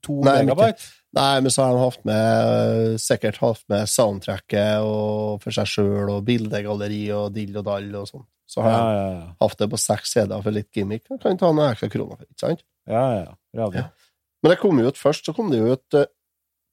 [0.04, 0.85] to Nei, megabyte.
[1.14, 6.11] Nei, men så har de hatt med sikkert hatt med soundtracket og for seg sjøl
[6.16, 8.24] og bildegalleri og dill og dall og sånn.
[8.50, 9.28] Så har Ja, de ja, ja.
[9.44, 11.04] hatt det på seks CD-er for litt gimmick.
[11.09, 12.64] Da Kan ta noen ekstra kroner for, ikke sant?
[12.90, 13.30] ja, ja.
[13.57, 13.85] Radio.
[13.87, 14.11] Ja.
[14.44, 16.04] Men det kom jo ut først, så kom det ut eh,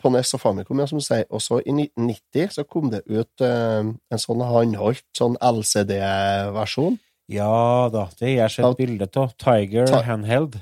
[0.02, 1.24] på NES og Famicom, ja, som du sier.
[1.30, 6.98] Og så i 1990 så kom det ut uh, en sånn håndholdt sånn LCD-versjon.
[7.32, 9.34] Ja da, det har jeg sett bilde av.
[9.40, 10.60] Tiger Ti Handheld.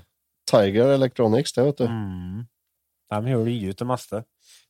[0.49, 1.88] Tiger Electronics, det, vet du.
[1.89, 2.43] Mm.
[3.10, 4.23] De gjør det ut det meste.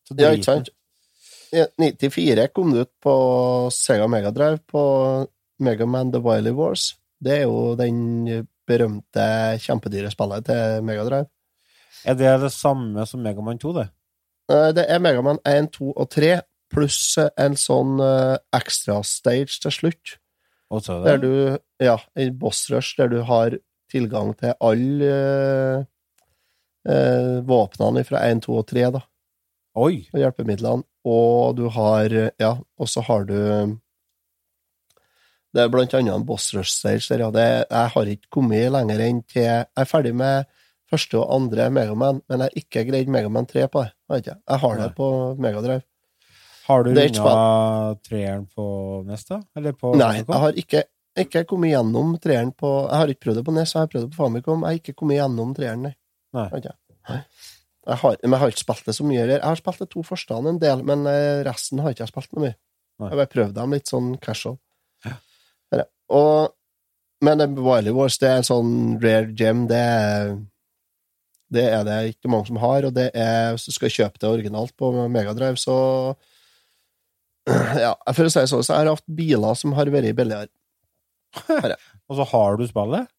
[0.07, 0.69] Så Ja, ikke sant?
[1.51, 3.13] I 94 kom det ut på
[3.73, 4.81] Sega Megadrive på
[5.59, 6.93] Megaman The Wily Wars.
[7.19, 9.25] Det er jo den berømte
[9.63, 11.27] kjempedyre spillet til Megadrive.
[12.05, 13.89] Er det det samme som Megaman 2, det?
[14.51, 19.71] Eh, Det er Megaman 1, 2 og 3, pluss en sånn eh, ekstra stage til
[19.73, 20.17] slutt.
[21.05, 21.31] Der du,
[21.81, 23.57] ja, en boss rush der du har
[23.89, 25.85] tilgang til alle eh,
[26.93, 29.03] eh, våpnene fra 1, 2 og 3, da.
[29.79, 30.05] Oi!
[30.13, 33.37] og hjelpemidlene, og du har Ja, og så har du
[35.49, 37.31] Det er blant annet en boss rush stage der, ja.
[37.33, 40.49] Det, jeg har ikke kommet lenger enn til Jeg er ferdig med
[40.89, 43.93] første og andre Megaman, men jeg har ikke greid Megaman 3 på det.
[44.25, 45.83] Jeg har det på Megadrive.
[46.69, 47.35] Har du runda
[48.05, 48.65] treeren på
[49.07, 49.41] nesta?
[49.57, 50.33] Eller på Nei, Famicom?
[50.33, 50.83] jeg har ikke,
[51.23, 54.05] ikke kommet gjennom treeren på Jeg har ikke prøvd det på NES, jeg har prøvd
[54.05, 54.65] det på Famicom.
[54.65, 55.95] Jeg har ikke kommet gjennom treeren, nei.
[56.37, 57.21] Nei.
[57.89, 59.25] Jeg har, men jeg har ikke spilt det så mye.
[59.25, 62.31] Jeg har spilt de to første en del, men eh, resten har ikke jeg spilt
[62.35, 62.55] noe mye.
[62.99, 63.07] Nei.
[63.07, 64.59] Jeg har bare prøvd dem litt sånn casual.
[65.07, 65.17] Ja.
[66.13, 66.53] Og,
[67.25, 69.65] men Wiley Wars det er en sånn rare gem.
[69.69, 70.33] Det er,
[71.49, 74.29] det er det ikke mange som har, og det er, hvis du skal kjøpe det
[74.29, 75.77] originalt på Megadrive, så
[77.85, 80.51] Ja, for å si det sånn, så jeg har hatt biler som har vært billigere.
[82.09, 83.09] Og så har du spillet?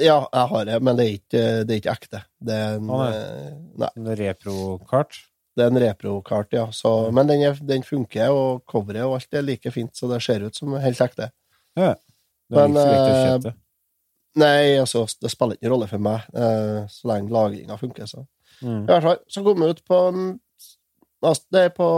[0.00, 2.20] Ja, jeg har det, men det er ikke, det er ikke ekte.
[2.42, 3.14] Det er en, ah, nei.
[3.14, 3.52] eh,
[3.84, 3.90] nei.
[4.00, 5.20] En reprokart?
[5.54, 6.64] Det er en repro-kart, ja.
[6.74, 10.18] Så, men den, er, den funker, og coveret og alt er like fint, så det
[10.24, 11.28] ser ut som helt ekte.
[11.78, 11.92] Ja.
[12.50, 13.60] Det er Men, ikke så eh.
[14.42, 18.10] Nei, altså, det spiller ingen rolle for meg, eh, så lenge lagringa funker.
[18.10, 18.24] Så.
[18.64, 18.80] Mm.
[18.82, 20.00] I hvert fall, så kom jeg ut på
[21.24, 21.88] Det er på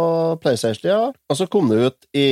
[0.43, 1.13] PlayStation, ja.
[1.29, 2.29] Og så kom det ut i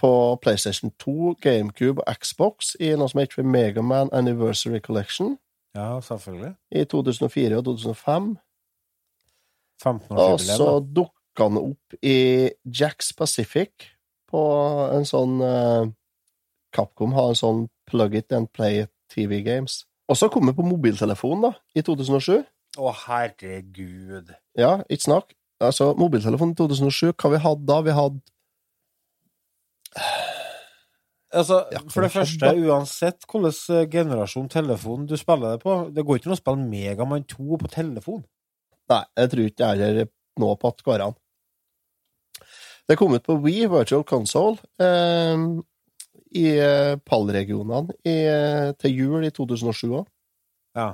[0.00, 5.36] på PlayStation 2, GameCube og Xbox i noe som heter Megaman Anniversary Collection
[5.74, 6.54] Ja, selvfølgelig.
[6.72, 8.36] i 2004 og 2005.
[9.82, 13.90] 15 Og så dukka han opp i Jacks Pacific
[14.30, 14.42] på
[14.94, 15.90] en sånn uh,
[16.72, 19.84] Capcom har en sånn plug it and play TV games.
[20.08, 22.44] Og så kom det på mobiltelefon, da, i 2007.
[22.78, 24.30] Å, herregud.
[24.60, 25.32] Ja, ikke snakk.
[25.60, 27.80] Altså, mobiltelefon i 2007, hva vi hadde da?
[27.84, 28.20] Vi hadde
[31.30, 35.76] Altså, Ja, for det første, skjedde uansett hvilken eh, generasjon telefon du spiller det på,
[35.94, 38.24] det går ikke an å spille Megamann 2 på telefon.
[38.90, 40.08] Nei, jeg tror ikke jeg heller
[40.42, 41.18] nå på at går an.
[42.90, 45.44] Det kom ut på Wii Virtual Console eh,
[46.34, 46.46] i
[47.06, 50.10] pallregionene eh, til jul i 2007 òg.
[50.78, 50.88] Ja.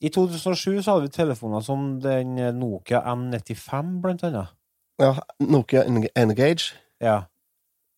[0.00, 4.52] I 2007 så hadde vi telefoner som den Nokia N95, blant annet.
[5.02, 6.72] Ja, Nokia Eng- Engage.
[7.02, 7.24] Ja.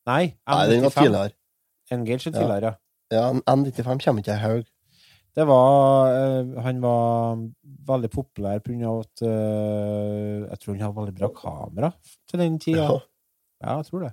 [0.09, 1.03] Nei, Nei, den var M95.
[1.03, 1.33] tidligere.
[1.93, 2.75] Engage er tidligere, ja.
[3.13, 4.65] Ja, N95 kommer ikke jeg haug.
[5.37, 7.37] Det var eh, Han var
[7.87, 11.91] veldig populær på grunn av at eh, Jeg tror han hadde veldig bra kamera
[12.31, 12.83] til den tida.
[12.89, 12.99] Ja.
[13.63, 14.13] Ja, jeg tror det.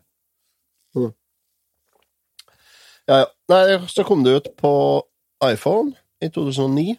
[3.08, 3.26] Ja, ja.
[3.50, 4.72] Nei, så kom det ut på
[5.48, 6.98] iPhone i 2009.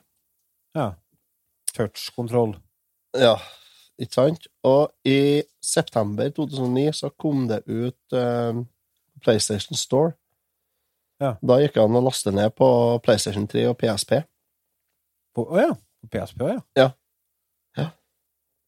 [1.79, 1.87] Ja.
[1.87, 2.57] Touch-kontroll.
[3.17, 3.37] Ja,
[3.99, 4.49] ikke sant?
[4.67, 8.61] Og i september 2009 så kom det ut eh,
[9.23, 10.12] PlayStation Store.
[11.23, 11.35] Ja.
[11.43, 12.69] Da gikk det an å laste ned på
[13.05, 14.19] PlayStation 3 og PSP.
[15.38, 15.73] Å oh, ja.
[16.03, 16.61] På PSP ja.
[16.79, 16.91] Ja.
[17.79, 17.88] Ja.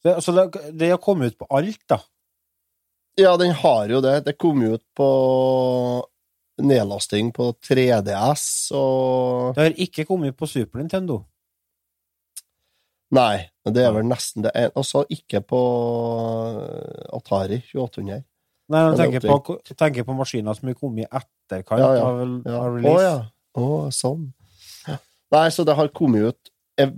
[0.03, 0.47] Det, så det,
[0.79, 2.01] det har kommet ut på alt, da.
[3.19, 4.21] Ja, den har jo det.
[4.27, 5.11] Det kom jo ut på
[6.61, 8.45] nedlasting på 3DS
[8.77, 11.23] og Det har ikke kommet på Super Nintendo.
[13.11, 14.53] Nei, det er vel nesten det.
[14.55, 14.71] ene.
[14.79, 15.61] Også ikke på
[17.17, 18.23] Atari 2800.
[18.71, 22.05] Nei, men tenker er på, tenker på maskiner som er kommet i etterkant Ja, ja.
[22.07, 22.59] av, Ja.
[22.71, 22.93] release.
[22.93, 23.17] Å ja.
[23.59, 24.29] Å, sånn.
[25.31, 26.91] Nei, så det har kommet ut eh,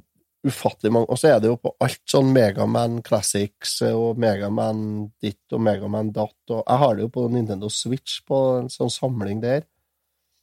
[0.44, 5.10] ufattelig mange Og så er det jo på alt sånn Megaman Classics eh, og Megaman
[5.20, 8.92] ditt og Megaman datt og Jeg har det jo på Nintendo Switch på en sånn
[8.92, 9.64] samling der.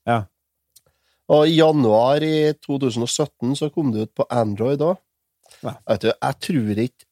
[0.09, 0.23] Ja.
[1.29, 4.97] Og i januar i 2017 så kom det ut på Android òg.
[5.63, 5.75] Ja.
[5.89, 7.07] Vet du, jeg tror ikke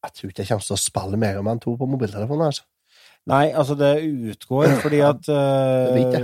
[0.00, 2.46] Jeg tror ikke jeg kommer til å spille Megaman 2 på mobiltelefonen.
[2.46, 2.64] altså.
[3.28, 6.22] Nei, altså, det utgår fordi at uh, det,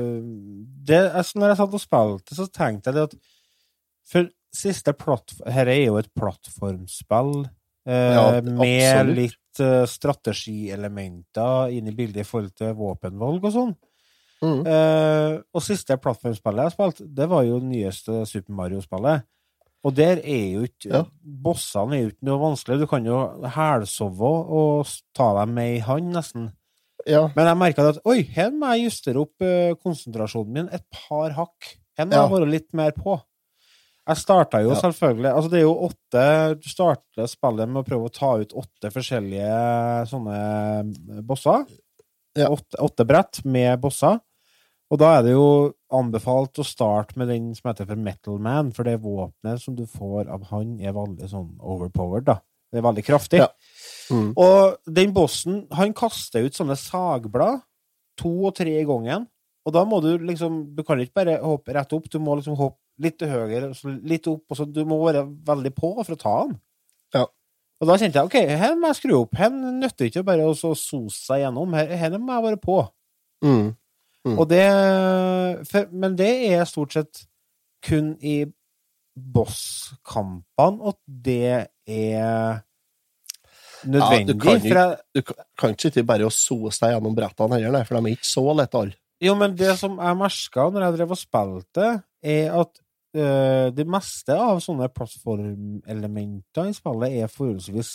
[0.88, 3.18] det, altså, Når jeg satt og spilte, så tenkte jeg det at
[4.08, 11.90] For siste plattform Her er jo et plattformspill uh, Ja, med litt uh, strategielementer inn
[11.90, 13.76] i bildet i forhold til våpenvalg og sånn.
[14.42, 14.66] Mm.
[14.66, 19.24] Uh, og siste plattformspillet jeg spilte, det var jo det nyeste Super Mario-spillet.
[19.84, 21.02] Og der er jo ikke Ja.
[21.22, 22.78] Bossene er jo ikke noe vanskelig.
[22.80, 23.18] Du kan jo
[23.54, 26.52] hælsove og ta dem med i hand, nesten.
[27.06, 27.28] Ja.
[27.36, 31.30] Men jeg merka at oi, her må jeg justere opp eh, konsentrasjonen min et par
[31.36, 31.76] hakk.
[31.98, 32.22] Her må Ja.
[32.26, 33.20] jeg være litt mer på.
[34.08, 34.80] Jeg starta jo Ja.
[34.80, 38.52] selvfølgelig Altså, det er jo åtte Du starter spillet med å prøve å ta ut
[38.54, 41.66] åtte forskjellige sånne bosser.
[42.36, 42.48] Ja.
[42.48, 44.20] Åtte, åtte brett med bosser.
[44.92, 45.46] Og da er det jo
[45.96, 49.82] anbefalt å starte med den som heter for Metal Man, for det våpenet som du
[49.90, 52.38] får av han, er veldig sånn overpowered, da.
[52.70, 53.40] Det er veldig kraftig.
[53.40, 53.48] Ja.
[54.14, 54.30] Mm.
[54.38, 57.64] Og den bossen, han kaster ut sånne sagblad,
[58.20, 59.26] to og tre i gangen.
[59.66, 62.56] Og da må du liksom Du kan ikke bare hoppe rett opp, du må liksom
[62.58, 66.14] hoppe litt til høyre, så litt opp, og så du må være veldig på for
[66.14, 66.54] å ta han.
[67.12, 67.26] Ja.
[67.82, 69.34] Og da kjente jeg OK, her må jeg skru opp.
[69.36, 71.74] Her nytter ikke bare å så sose seg gjennom.
[71.76, 72.78] Her, her må jeg være på.
[73.44, 73.74] Mm.
[74.26, 74.38] Mm.
[74.42, 74.62] Og det
[75.70, 77.26] for, Men det er stort sett
[77.86, 78.40] kun i
[79.16, 82.60] bosskampene at det er
[83.86, 84.34] nødvendig.
[84.34, 85.22] du kan ikke, Du
[85.58, 88.56] kan- ikke sitte bare og sose deg gjennom brettene heller, for de er ikke så
[88.56, 88.94] lette.
[89.22, 92.80] Jo, men det som jeg merka når jeg drev og spilte, er at
[93.16, 97.90] det meste av sånne plattformelementer i spillet er forholdsvis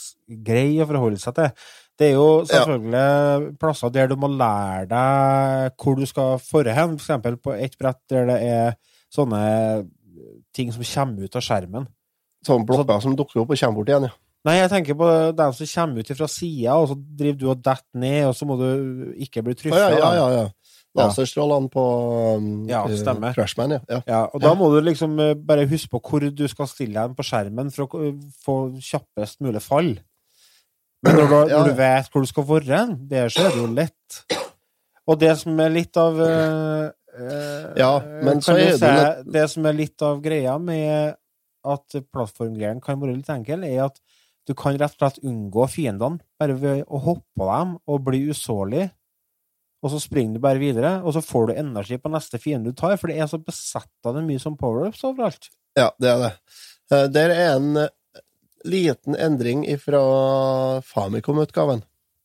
[0.46, 1.64] grei å forholde seg til.
[1.98, 6.96] Det er jo selvfølgelig plasser der du må lære deg hvor du skal forre hen.
[6.98, 8.76] Eksempel på et brett der det er
[9.12, 9.42] sånne
[10.56, 11.88] ting som kommer ut av skjermen.
[12.46, 14.16] Sånne blokker som dukker opp og kommer bort igjen, ja.
[14.42, 15.08] Nei, jeg tenker på
[15.38, 18.48] dem som kommer ut fra sida, og så driver du og detter ned, og så
[18.48, 19.78] må du ikke bli truffet.
[19.78, 20.48] ja, ja, ja, ja.
[20.98, 21.82] Laserstrålene på
[22.36, 23.32] um, Ja, eh, stemmer.
[23.36, 23.80] Crashman, ja.
[23.88, 24.00] ja.
[24.06, 27.16] Ja, og da må du liksom eh, bare huske på hvor du skal stille deg
[27.16, 29.94] på skjermen for å eh, få kjappest mulig fall.
[31.02, 34.20] Men når du, Ja, når du vet hvor du skal være, er det jo lett.
[35.08, 36.84] Og det som er litt av eh,
[37.80, 41.16] Ja, men så er det si, Det som er litt av greia med
[41.62, 43.98] at plattformgreiene kan være litt enkel, er at
[44.48, 48.24] du kan rett og slett unngå fiendene bare ved å hoppe på dem og bli
[48.32, 48.88] usårlig.
[49.82, 52.76] Og så springer du bare videre, og så får du energi på neste fiende du
[52.78, 55.48] tar, for det er så besatt av det mye som power-ups overalt.
[55.78, 56.32] Ja, det er det.
[56.92, 57.88] Eh, Der er en eh,
[58.64, 60.02] liten endring fra
[60.86, 61.82] Famicom-utgaven.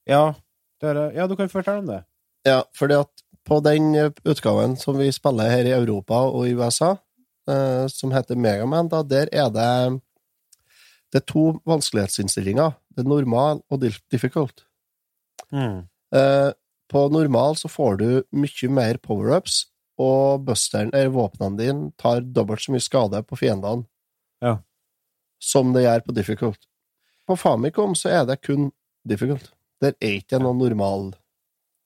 [0.08, 0.36] Ja,
[0.84, 2.04] er, ja, du kan fortelle om det.
[2.46, 6.54] Ja, fordi at på den eh, utgaven som vi spiller her i Europa og i
[6.54, 6.96] USA,
[7.88, 10.02] som heter Megaman, da, der er det
[11.13, 12.74] det er to vanskelighetsinnstillinger.
[12.91, 14.65] Det er normal og dif- difficult.
[15.56, 15.86] Mm.
[16.12, 16.50] Eh,
[16.91, 19.65] på normal så får du mye mer power-ups,
[19.97, 23.88] og busteren, eller våpnene dine, tar dobbelt så mye skade på fiendene
[24.43, 24.60] Ja.
[25.41, 26.60] som det gjør på difficult.
[27.28, 28.71] På Famicom så er det kun
[29.08, 29.52] difficult.
[29.82, 31.13] Der er ikke noe normal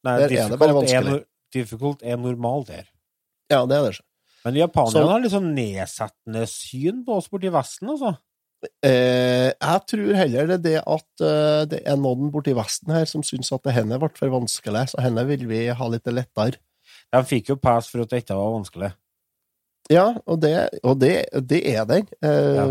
[0.03, 1.19] Nei, Der er det bare vanskelig.
[1.21, 2.87] Er, difficult er normal der.
[3.51, 3.99] Ja, det er det.
[4.43, 8.15] Men japanerne har sånn nedsettende syn på oss borti Vesten, altså.
[8.86, 13.08] Eh, jeg tror heller det er det at eh, det er noen borti Vesten her
[13.10, 16.62] som syns at det henne ble for vanskelig, så henne vil vi ha litt lettere.
[17.12, 18.91] De fikk jo pass for at dette var vanskelig.
[19.91, 22.08] Ja, og det, og det, det er den.
[22.24, 22.69] Eh, Ja.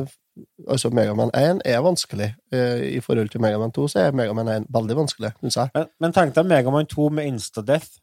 [0.70, 2.30] Altså, Megaman 1 er vanskelig.
[2.54, 5.72] Eh, I forhold til Megaman 2 så er Megaman 1 veldig vanskelig, syns jeg.
[5.74, 7.98] Men, men tenk deg Megaman 2 med Instadeath.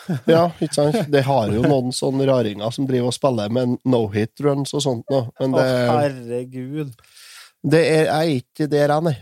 [0.34, 0.98] Ja, ikke sant?
[1.12, 5.12] Det har jo noen sånne raringer som driver og spiller med no-hit runs og sånt
[5.12, 5.62] nå, men Å,
[5.96, 6.92] herregud.
[7.66, 9.16] det er jeg er ikke der, jeg, nei.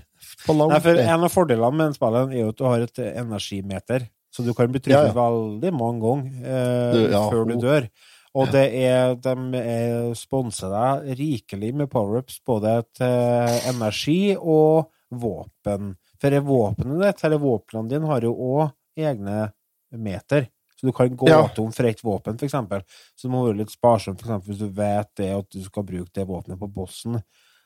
[0.44, 0.98] Nei, for.
[1.00, 4.50] En av fordelene med den spillen er jo at du har et energimeter, så du
[4.56, 7.86] kan bli truffet Ja, veldig mange ganger eh, Du, ja, før du dør.
[8.34, 15.94] Og det er, de er sponser deg rikelig med power-ups, både til energi og våpen.
[16.18, 18.64] For våpenet ditt, eller våpnene dine, har jo òg
[18.98, 19.52] egne
[19.94, 20.48] meter.
[20.84, 21.48] Så du kan gå Ja.
[21.48, 22.82] tom for ett våpen, eksempel.
[23.16, 25.82] Så du må være litt sparsom, for eksempel hvis du vet det, at du skal
[25.88, 27.22] bruke det våpenet på bossen.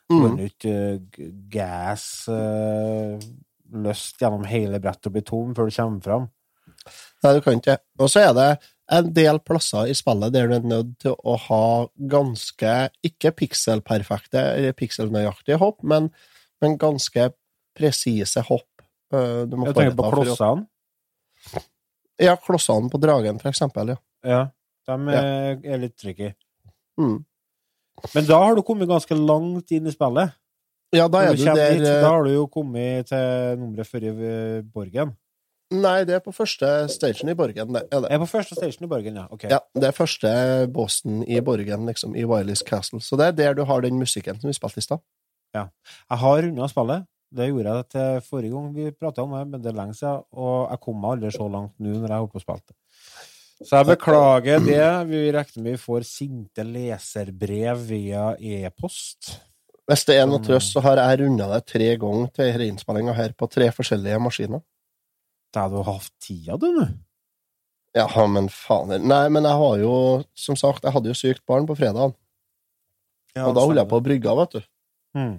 [0.09, 0.21] Mm.
[0.23, 3.19] kan ikke uh, gass gas eh,
[3.77, 6.29] løst gjennom hele brettet og bli tom før du kommer fram.
[7.21, 7.77] Nei, du kan ikke.
[7.99, 8.49] Og så er det
[8.89, 11.63] en del plasser i spillet der du er nødt til å ha
[12.09, 12.73] ganske,
[13.05, 16.09] ikke pikselperfekte eller pikselnøyaktige hopp, men,
[16.63, 17.29] men ganske
[17.77, 18.69] presise hopp.
[19.13, 20.65] Eh, Du må Jeg tenker på klossene.
[22.19, 23.99] Ja, klossene på dragen, for eksempel, ja.
[24.27, 24.41] Ja,
[24.89, 26.33] de er, er litt tricky.
[26.99, 27.21] Mm.
[28.15, 30.35] Men da har du kommet ganske langt inn i spillet.
[30.95, 33.87] Ja, da er du du der dit, eh, da har du jo kommet til nummeret
[33.87, 35.13] før i eh, Borgen.
[35.69, 38.09] Nei, det er på første station i Borgen, det er det.
[38.09, 39.27] Er på første station i Borgen, ja.
[39.29, 39.45] Ok.
[39.51, 40.31] Ja, det er første
[40.73, 43.03] Boston i Borgen, liksom, i Wileys Castle.
[43.05, 45.05] Så det er der du har den musikken som vi spilte i stad.
[45.53, 47.05] Jeg har runda spillet.
[47.29, 50.23] Det gjorde jeg til forrige gang vi prata om det, men det er lenge siden.
[50.33, 52.77] Og jeg kom meg aldri så langt nå når jeg holdt på å spille det.
[53.59, 54.87] Så jeg beklager det.
[55.09, 59.33] Vi regner med vi får sinte leserbrev via e-post.
[59.89, 63.33] Hvis det er noe trøst, så har jeg runda det tre ganger til reinnspillinga her,
[63.33, 64.61] på tre forskjellige maskiner.
[65.53, 66.85] Da har du hatt tida, du, nå.
[67.97, 69.93] Ja, men faen Nei, men jeg har jo,
[70.37, 72.13] som sagt, jeg hadde jo sykt barn på fredag,
[73.39, 74.61] og da holdt jeg på å brygge vet du.
[75.17, 75.35] Mm.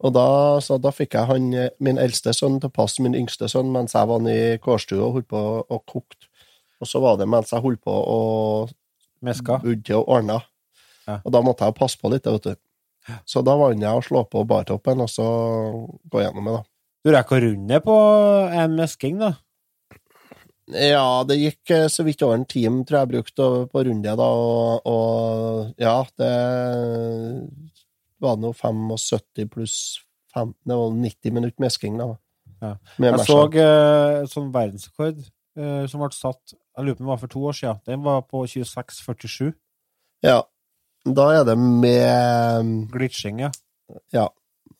[0.00, 0.26] Og da,
[0.64, 3.72] så da fikk jeg han, eh, min eldste sønn til å passe min yngste sønn
[3.72, 6.30] mens jeg var i kårstua og holdt på og kokte.
[6.80, 8.72] Og så var det mens jeg holdt på og
[9.20, 9.58] Meska.
[9.60, 10.40] budde og ordna.
[11.06, 11.20] Ja.
[11.20, 12.56] Og da måtte jeg passe på litt, vet du.
[13.28, 15.26] Så da vant jeg å slå på bartoppen, og så
[16.12, 16.64] gå gjennom det, da.
[17.00, 17.96] Du rekker å runde på
[18.62, 19.34] en mesking, da.
[20.70, 24.12] Ja, det gikk eh, så vidt over en time, tror jeg jeg brukte på runde,
[24.20, 26.30] da, og, og ja, det
[28.20, 29.76] var nå 75 pluss
[30.34, 32.14] 15, det var 90 minutter mesking, da.
[32.60, 32.74] Ja.
[33.00, 35.20] Jeg så eh, sånn verdensrekord
[35.56, 37.80] eh, som ble satt Jeg lurer på om det var for to år siden.
[37.88, 39.50] Den var på 26,47.
[40.26, 40.42] Ja.
[41.08, 43.50] Da er det med Glitching, ja.
[44.12, 44.26] Ja.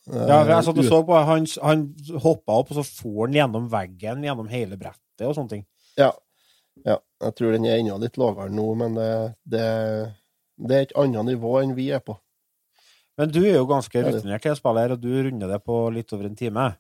[0.07, 1.87] ja jeg satt og så på Han, han
[2.21, 5.65] hoppa opp, og så får han gjennom veggen, gjennom hele brettet og sånne ting.
[5.99, 6.13] Ja.
[6.85, 7.01] ja.
[7.25, 9.13] Jeg tror den er enda litt lavere nå, men det,
[9.45, 9.67] det
[10.61, 12.21] Det er et annet nivå enn vi er på.
[13.21, 16.29] Men du er jo ganske rutinert spillet, her, og du runder det på litt over
[16.31, 16.71] en time.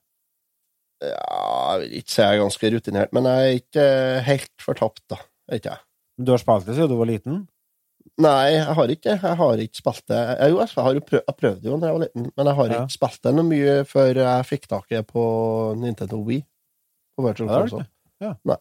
[1.01, 3.87] Ja, jeg vil ikke si jeg er ganske rutinert, men jeg er ikke
[4.27, 5.17] helt fortapt, da.
[5.53, 5.83] Ikke jeg.
[6.19, 7.39] Men Du har spilt det siden du var liten?
[8.21, 11.23] Nei, jeg har ikke Jeg har ikke spilt det jeg, Jo, jeg har jo prøvd,
[11.29, 12.81] jeg prøvde jo da jeg var liten, men jeg har Ja.
[12.85, 15.25] ikke spilt det noe mye før jeg fikk tak i det på
[15.81, 16.45] Nintendo Wii.
[17.17, 17.87] På Virtual Ja, Console.
[18.21, 18.35] Ja.
[18.45, 18.57] Nei.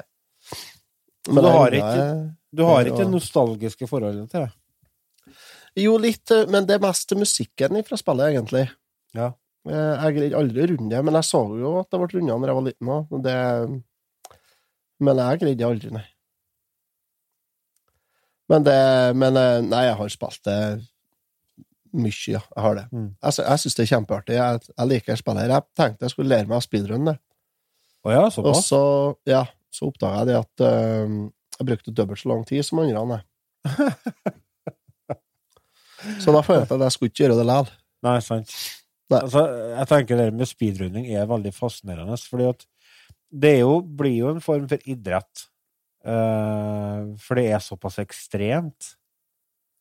[1.29, 4.51] Men du har jeg, ikke- Du har jeg, ikke det nostalgiske forholdet til det?
[5.79, 8.65] Jo, litt, eh, men det er mest musikken fra spillet, egentlig.
[9.17, 9.31] Ja.
[9.69, 12.37] Eh, Jeg greide aldri å runde det, men jeg så jo at det ble runda
[12.39, 13.19] da jeg var liten òg.
[13.25, 13.35] Det...
[14.99, 16.05] Men jeg greide det aldri, nei.
[18.49, 18.79] Men det
[19.15, 20.59] Men eh, nei, jeg har spilt det
[21.93, 22.41] mye, ja.
[22.55, 22.85] Jeg har det.
[22.93, 23.07] Mm.
[23.17, 24.35] Jeg, jeg syns det er kjempeartig.
[24.37, 25.55] Jeg, jeg liker spillet her.
[25.55, 27.15] Jeg tenkte jeg skulle lære meg å speedrun det.
[28.05, 28.67] Å ja, Og såpass?
[28.69, 28.81] så,
[29.27, 29.41] ja,
[29.73, 31.15] så oppdaga jeg det at uh,
[31.57, 33.19] jeg brukte dobbelt så lang tid som andre.
[36.21, 37.71] så da følte jeg at jeg skulle ikke gjøre det likevel.
[38.07, 38.55] Nei, sant.
[39.09, 39.19] Nei.
[39.25, 39.41] Altså,
[39.75, 42.65] jeg tenker det med speedrunning er veldig fascinerende, fordi at
[43.31, 45.45] det er jo, blir jo en form for idrett.
[46.05, 48.93] Uh, for det er såpass ekstremt.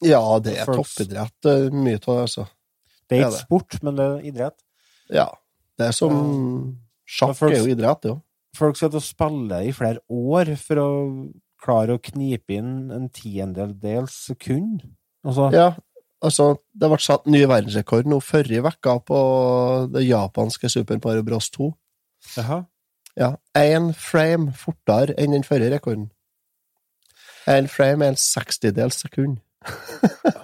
[0.05, 2.47] Ja, det er Folks- toppidrett, eh, mye av det, altså.
[3.09, 3.41] Det er ikke det.
[3.47, 4.59] sport, men det er idrett.
[5.11, 5.29] Ja.
[5.79, 8.22] Det er som Sjakk folk- er jo idrett, det jo.
[8.57, 14.14] Folk sitter og spiller i flere år for å klare å knipe inn en tiendedels
[14.29, 14.83] sekund.
[15.24, 15.74] Altså, Ja,
[16.25, 19.21] altså, det ble satt ny verdensrekord nå forrige uke på
[19.95, 21.73] det japanske Super Bros 2.
[22.37, 22.62] jaha.
[23.19, 26.11] Ja, én frame fortere enn den forrige rekorden.
[27.51, 29.41] Én frame er en sekstidels sekund.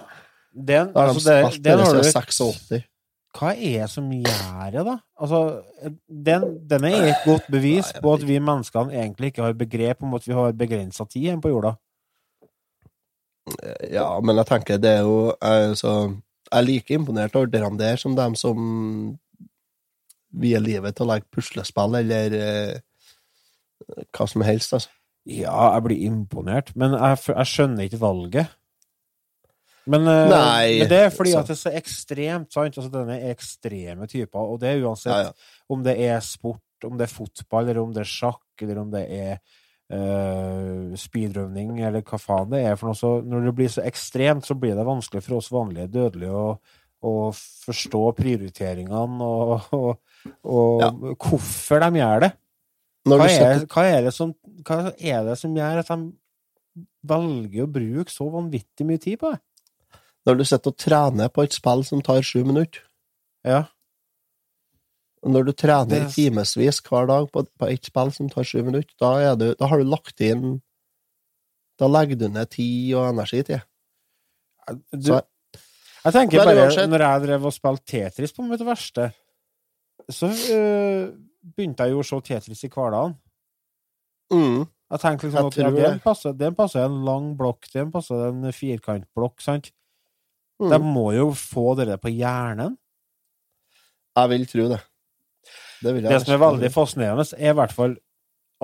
[0.55, 2.85] Den, Da har altså, de spilt det siden 86.
[3.35, 4.93] Hva er det som gjør det, da?
[5.19, 5.39] Altså,
[6.07, 10.13] den, den er et godt bevis på at vi menneskene egentlig ikke har begrep om
[10.15, 11.73] at vi har begrensa tid igjen på jorda.
[13.93, 15.91] Ja, men jeg tenker det er jo altså,
[16.51, 19.17] Jeg er like imponert over dem der som dem som
[20.35, 22.79] vier livet til å lage puslespill eller eh,
[24.15, 24.89] hva som helst, altså.
[25.25, 28.51] Ja, jeg blir imponert, men jeg, jeg skjønner ikke valget.
[29.89, 32.77] Men, eh, Nei, men det er fordi så- at det er så ekstremt, sant?
[32.77, 35.31] Altså, denne er ekstreme typer, og det er uansett Ja, ja.
[35.69, 38.91] om det er sport, om det er fotball, eller om det er sjakk, eller om
[38.91, 39.39] det er
[39.93, 42.97] eh, speedrunning, eller hva faen det er for noe.
[42.99, 46.57] Så når det blir så ekstremt, så blir det vanskelig for oss vanlige dødelige å,
[47.05, 49.89] å forstå prioriteringene og, og,
[50.43, 50.91] og Ja.
[51.13, 52.31] hvorfor de gjør det.
[53.05, 53.67] Hva er, setter...
[53.69, 54.31] hva, er det som,
[54.65, 55.99] hva er det som gjør at de
[57.05, 59.41] velger å bruke så vanvittig mye tid på det?
[60.25, 62.81] når du sitter og trener på et spill som tar sju minutter,
[63.45, 63.59] Ja.
[65.25, 66.15] Når du trener yes.
[66.15, 69.81] timevis hver dag på, på et spill som tar sju minutter, da, du, da har
[69.81, 70.59] du lagt inn
[71.81, 73.63] Da legger du ned tid og energi til.
[74.95, 75.09] Du,
[76.05, 79.09] jeg tenker bare, når jeg drev og spilte Tetris på mitt verste,
[80.07, 81.09] så øh,
[81.55, 83.17] begynte jeg jo å se Tetris i hverdagen.
[84.31, 84.63] Mm.
[84.93, 88.45] Jeg tenkte liksom at ja, den passer, den passer en lang blokk, den passer en
[88.53, 89.71] firkantblokk, sant?
[90.61, 90.69] Mm.
[90.71, 92.77] De må jo få det på hjernen.
[94.15, 94.79] Jeg vil tro det.
[95.85, 97.95] Det, Det som er veldig fascinerende, er i hvert fall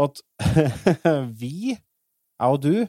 [0.01, 0.21] at
[1.41, 2.87] vi, jeg og du,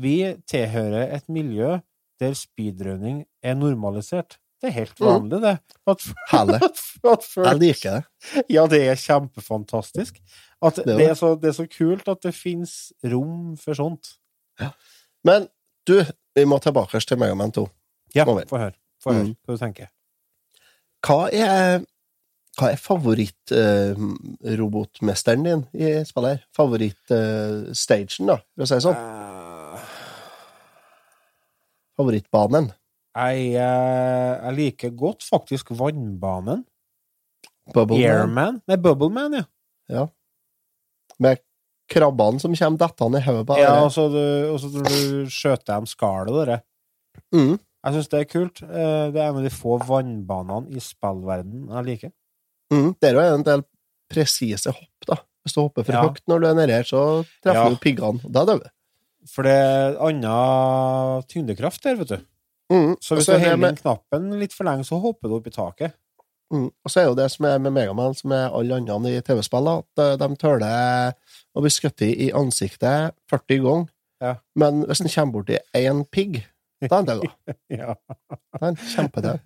[0.00, 0.14] vi
[0.50, 1.76] tilhører et miljø
[2.22, 4.38] der speedrunning er normalisert.
[4.62, 5.06] Det er helt Mm.
[5.06, 5.58] vanlig, det.
[5.90, 6.60] At, Herlig.
[7.44, 8.44] Jeg liker det.
[8.54, 10.20] ja, det er kjempefantastisk.
[10.64, 11.08] At det, det.
[11.10, 14.14] er så, det er så kult at det finnes rom for sånt.
[15.26, 15.48] Men
[15.86, 15.98] du,
[16.38, 17.66] vi må tilbake til Megaman 2.
[18.16, 18.72] Ja, få høre.
[19.02, 19.34] Få høre Mm.
[19.44, 19.90] hva du tenker.
[21.04, 21.82] Hva er,
[22.58, 26.40] hva er favorittrobotmesteren din i spillet her?
[26.56, 28.98] Favorittstagen, da, for å si det sånn?
[28.98, 29.02] Eh,
[31.98, 32.66] Favorittbanen?
[33.14, 36.60] jeg, eh, jeg liker godt faktisk vannbanen.
[37.74, 38.60] Airman?
[38.68, 39.44] Nei, Bubbleman, ja.
[39.88, 40.06] ja.
[41.22, 41.38] Med
[41.88, 46.34] krabbene som kommer dettende i hodet på Ja, og så når du skjøter dem skallet,
[46.40, 46.58] dere.
[47.32, 47.54] Mm.
[47.84, 48.56] Jeg syns det er kult.
[48.64, 52.10] Eh, Det er en av de få vannbanene i spillverdenen jeg liker.
[52.72, 52.94] Mm.
[53.00, 53.62] Det er jo en del
[54.10, 55.16] presise hopp, da.
[55.44, 56.02] Hvis du hopper for Ja.
[56.06, 57.68] høyt når du er nedi her, så treffer Ja.
[57.68, 58.20] du piggene.
[58.32, 58.68] Da dør du.
[59.28, 62.16] For det er annen tyngdekraft der, vet du.
[62.72, 62.96] Mm.
[63.00, 65.46] Så hvis så du er holder med- knappen litt for lenge, så hopper du opp
[65.46, 65.92] i taket.
[66.52, 66.66] Mm.
[66.84, 69.68] Og så er jo det som er med Megaman, som er alle andre i TV-spill,
[69.78, 71.14] at eh, de tøler
[71.56, 73.88] å bli skutt i ansiktet 40 ganger.
[74.20, 74.34] Ja.
[74.56, 76.44] Men hvis en kommer borti én pigg,
[76.88, 77.54] da er det da.
[77.70, 77.94] Ja.
[78.58, 79.40] Da er en kjempedød.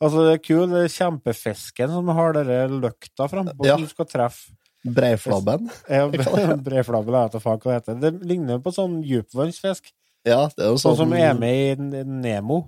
[0.00, 3.76] Altså, det er kul, det kjempefisken som har dere løkta frampå, Ja.
[3.76, 4.54] som du skal treffe.
[4.86, 5.70] Breiflabben.
[5.90, 6.06] Ja,
[6.68, 8.00] breiflabben, jeg vet faen hva det heter.
[8.02, 9.90] Det ligner på sånn djupvannsfisk.
[10.26, 12.60] Ja, det er jo Sånn sånn som er med i Nemo.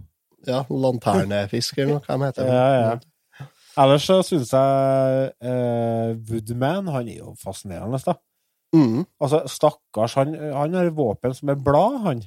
[0.47, 3.47] Ja, lanternefisk eller noe, hva heter Ja, ja.
[3.79, 8.17] Ellers så syns jeg eh, Woodman han er jo fascinerende, da.
[8.75, 9.05] Mm.
[9.23, 12.23] Altså, stakkars, han, han har våpen som er blad, han.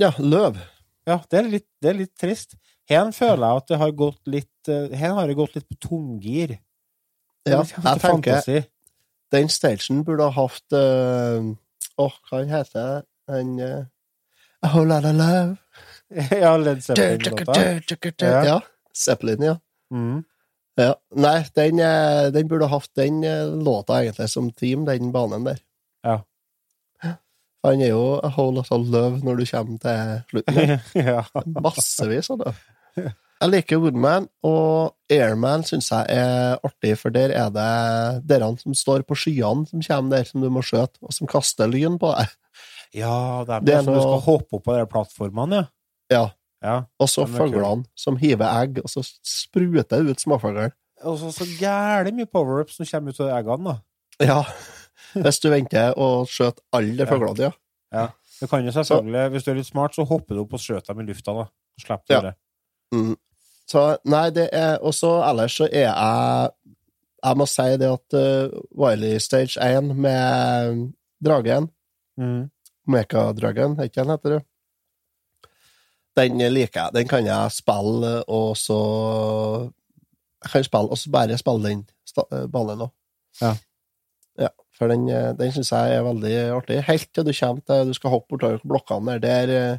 [0.00, 0.60] Ja, løv.
[1.08, 2.56] Ja, det er litt, det er litt trist.
[2.90, 5.78] Her føler jeg at det har gått litt eh, Her har det gått litt på
[5.88, 6.58] tomgir.
[7.48, 8.58] Ja, jeg tenker fantasi.
[9.32, 11.46] den stagen burde ha hatt Åh,
[12.04, 13.54] uh, hva han heter han?
[13.56, 13.86] Uh,
[14.62, 15.56] A whole lot of love.
[16.30, 17.80] Ja, Led Zeppelin-låta.
[18.18, 18.44] Ja.
[18.44, 18.60] Ja.
[18.96, 19.56] Zeppelin, ja.
[19.94, 20.24] Mm.
[20.74, 20.94] ja.
[21.14, 25.46] Nei, den, eh, den burde ha hatt den eh, låta egentlig som team, den banen
[25.46, 25.62] der.
[26.02, 26.20] Ja.
[27.62, 30.80] Han er jo a whole lot of love når du kommer til slutten.
[31.12, 31.24] ja.
[31.60, 32.54] Massevis av det.
[33.40, 37.68] Jeg liker Woodman, og Airman syns jeg er artig, for der er det
[38.28, 41.70] dere som står på skyene som kommer der, som du må skjøte, og som kaster
[41.72, 42.34] lyn på deg.
[43.00, 43.14] ja,
[43.48, 45.70] det er, Det er sånn du skal hoppe opp på de plattformene, ja.
[46.12, 46.26] Ja.
[46.66, 46.74] ja.
[47.00, 50.74] Og så fuglene som hiver egg, og så spruter det ut småfugler.
[51.08, 54.26] Og så så gæli mye power-ups som kommer ut av eggene, da.
[54.34, 54.42] Ja.
[55.16, 57.08] Hvis du venter og skjøter alle de Ja.
[57.08, 57.54] fuglene,
[57.94, 58.06] ja.
[58.40, 60.92] Du kan jo selvfølgelig, hvis du er litt smart, så hopper du opp og skjøter
[60.92, 61.48] dem i lufta, da.
[61.80, 62.20] Slipper du Ja.
[62.28, 62.34] det.
[62.94, 63.16] Mm.
[63.70, 66.50] Så nei, det er Og så ellers så er jeg
[67.22, 70.88] Jeg må si det at uh, Wiley Stage 1 med
[71.22, 71.68] dragen
[72.20, 72.50] Mm.
[72.90, 74.40] Mekadragen, er ikke den heter det?
[76.18, 76.94] Den liker jeg.
[76.94, 78.80] Den kan jeg spille, og så
[80.42, 81.84] Jeg kan spille, og så bare spille den
[82.52, 82.92] ballen eh, òg.
[83.40, 83.54] Ja.
[84.40, 84.48] ja.
[84.78, 86.78] For den, eh, den syns jeg er veldig artig.
[86.86, 89.46] Helt til du kommer til du skal hoppe bortover blokkene der.
[89.46, 89.78] Der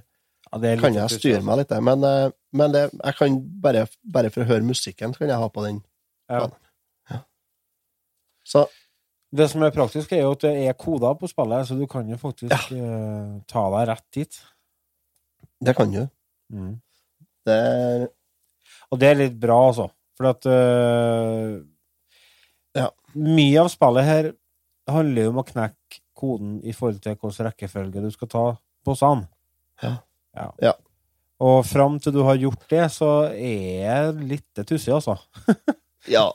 [0.52, 4.43] Ja, kan jeg styre meg litt, men, eh, men det, jeg kan bare, bare for
[4.43, 5.80] å høre musikken, kan jeg ha på den.
[6.32, 6.49] Ja.
[8.43, 8.68] Så
[9.32, 12.10] Det som er praktisk, er jo at det er koder på spillet, så du kan
[12.10, 14.39] jo faktisk eh, ta deg rett dit.
[15.64, 16.02] det kan du.
[16.52, 16.82] Mm.
[17.47, 18.08] Det er
[18.91, 19.88] Og det er litt bra, altså.
[20.20, 21.64] For at uh,
[22.76, 22.89] Ja.
[23.16, 24.32] Mye av spillet her
[24.91, 28.45] handler jo om å knekke koden i forhold til hvilken rekkefølge du skal ta
[28.86, 29.30] bossene.
[29.82, 29.95] Ja.
[30.38, 30.47] Ja.
[30.61, 30.73] Ja.
[31.41, 35.17] Og fram til du har gjort det, så er jeg litt tussig, altså.
[36.09, 36.32] Ja,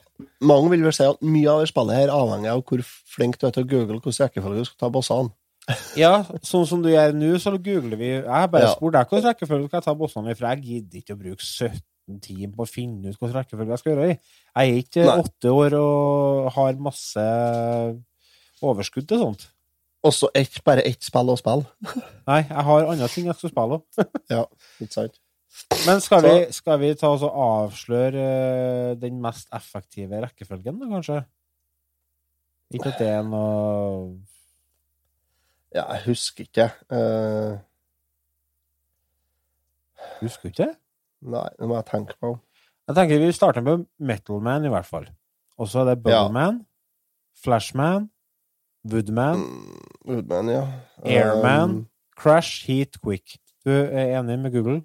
[0.47, 2.79] mange vil vel si at mye av det spillet her avhenger av hvor
[3.11, 5.33] flink du er til å google hvordan rekkefølge du skal ta bossene.
[5.99, 8.75] Ja, sånn som du gjør nå, så googler vi Jeg har bare Ja.
[8.77, 11.43] spurt deg hvilken rekkefølge skal jeg ta bossene i, for jeg gidder ikke å bruke
[11.43, 14.15] 17 timer på å finne ut hvilken rekkefølge jeg skal gjøre i.
[14.55, 17.27] Jeg er ikke åtte år og har masse
[18.63, 19.49] overskudd til sånt.
[20.07, 21.67] Også ett, bare ett spill å spille.
[22.29, 24.03] Nei, jeg har andre ting jeg skal spille òg.
[24.33, 24.43] Ja,
[24.79, 25.19] ikke sant?
[25.87, 30.89] Men skal vi, skal vi ta oss og avsløre eh, den mest effektive rekkefølgen, da,
[30.91, 31.21] kanskje?
[32.75, 34.17] Ikke at det er noe
[35.73, 36.67] Ja, jeg husker ikke.
[36.91, 37.57] Uh...
[40.21, 40.73] Husker du ikke?
[41.27, 42.35] nei, det må jeg tenke på.
[42.87, 45.07] Jeg tenker vi starter med Metal Man, i hvert fall.
[45.57, 46.21] Og så er det Ja.
[46.27, 46.61] Bubbleman,
[47.43, 48.09] Flashman,
[48.91, 50.63] Woodman, Mm, Woodman, ja.
[51.05, 51.69] Airman.
[51.69, 53.37] Um, Crash, Heat, Quick.
[53.65, 54.81] Du er enig med Google?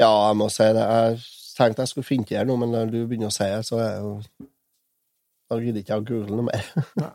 [0.00, 0.82] ja, jeg må si det.
[0.84, 1.18] Jeg
[1.56, 3.78] tenkte jeg skulle finne det her nå, men når du begynner å si det, så
[3.80, 4.20] er jo
[5.50, 6.64] Da gidder ikke jeg å google noe mer.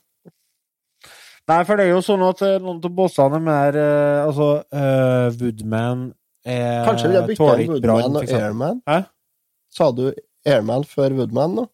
[1.51, 4.47] Nei, for det er jo sånn at eh, noen av bossene er mer eh, Altså,
[4.71, 6.05] uh, Woodman
[6.47, 8.29] er Kanskje vi har bytta inn Woodman og.
[8.37, 8.79] Airman?
[8.87, 8.99] Hæ?
[9.73, 10.05] Sa du
[10.47, 11.65] Airman før Woodman nå?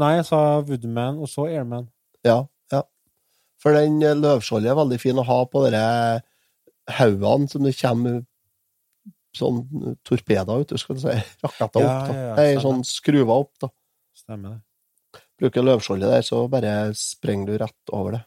[0.00, 1.86] Nei, jeg sa Woodman, og så Airman.
[2.26, 2.38] Ja,
[2.74, 2.82] ja.
[3.62, 5.82] For den eh, løvskjoldet er veldig fin å ha på de
[6.98, 8.20] haugene som det kommer
[9.36, 9.62] sånn
[10.06, 11.16] torpeder ut, skal du si.
[11.44, 12.06] Raketter Ja, opp.
[12.08, 12.14] da.
[12.16, 13.68] ja, ja, Nei, sånn skruver opp, da.
[14.16, 15.20] Stemmer det.
[15.36, 18.22] Bruker løvskjoldet der, så bare sprenger du rett over det.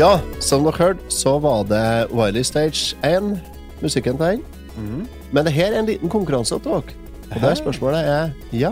[0.00, 3.34] Ja, som dere hørte, så var det Wiley Stage 1,
[3.82, 4.44] musikken til den.
[4.76, 5.06] Mm.
[5.28, 6.94] Men det her er en liten konkurranse til dere.
[7.34, 8.70] Og der spørsmålet er ja,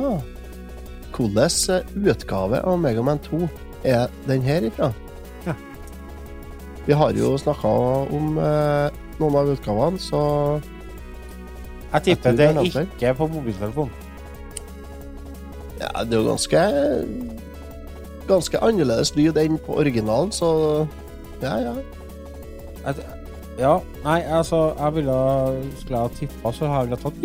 [1.13, 3.43] hvilken utgave av Megaman 2
[3.85, 4.89] er den her ifra?
[5.45, 5.53] Ja.
[6.87, 7.73] Vi har jo snakka
[8.17, 10.23] om eh, noen av utgavene, så
[11.93, 13.91] Jeg tipper Jeg det er ikke på mobiltelefon.
[15.81, 16.65] ja, det er jo ganske
[18.29, 20.87] Ganske annerledes lyd enn på originalen, så
[21.43, 21.75] ja, ja.
[22.89, 23.01] Et,
[23.59, 23.73] ja,
[24.05, 25.17] nei, altså, jeg ville
[25.81, 27.19] Skulle jeg ha tippa, så har jeg ville tatt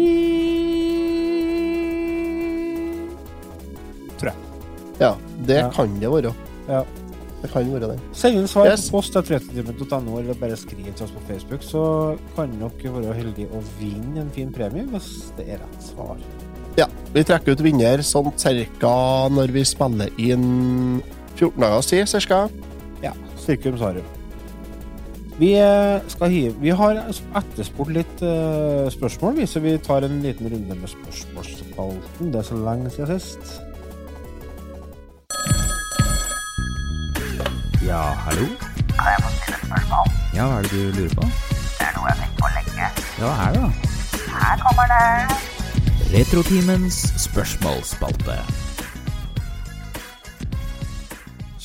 [4.20, 4.38] Tror jeg.
[5.02, 5.14] Ja,
[5.48, 5.70] det Ja.
[5.72, 6.34] kan det være.
[6.68, 6.84] Ja.
[7.44, 8.00] Det kan være det.
[8.14, 8.86] Send inn svar Yes.
[8.90, 9.36] på post etter
[10.20, 14.30] eller bare skriv til oss på Facebook, så kan dere være heldige å vinne en
[14.32, 16.18] fin premie hvis det er rett svar.
[16.78, 21.04] Ja, vi trekker ut vinner sånn cirka når vi spiller inn
[21.36, 22.50] 14 dager siden, cirka.
[23.44, 24.06] Sirkum Sarum.
[25.38, 30.50] Vi eh, skal hive Vi har etterspurt litt eh, spørsmål, så vi tar en liten
[30.52, 32.32] runde med spørsmålsspalten.
[32.34, 33.62] Det er så lenge siden sist.
[37.84, 38.46] Ja, hallo?
[38.94, 40.14] Kan jeg få stille spørsmål?
[40.38, 41.32] Ja, hva er det du lurer på?
[41.80, 42.92] Det er noe jeg har tenkt på lenge.
[43.20, 43.70] Ja, hva er det da?
[44.34, 45.40] Her kommer det.
[46.14, 48.38] Retrotimens spørsmålsspalte.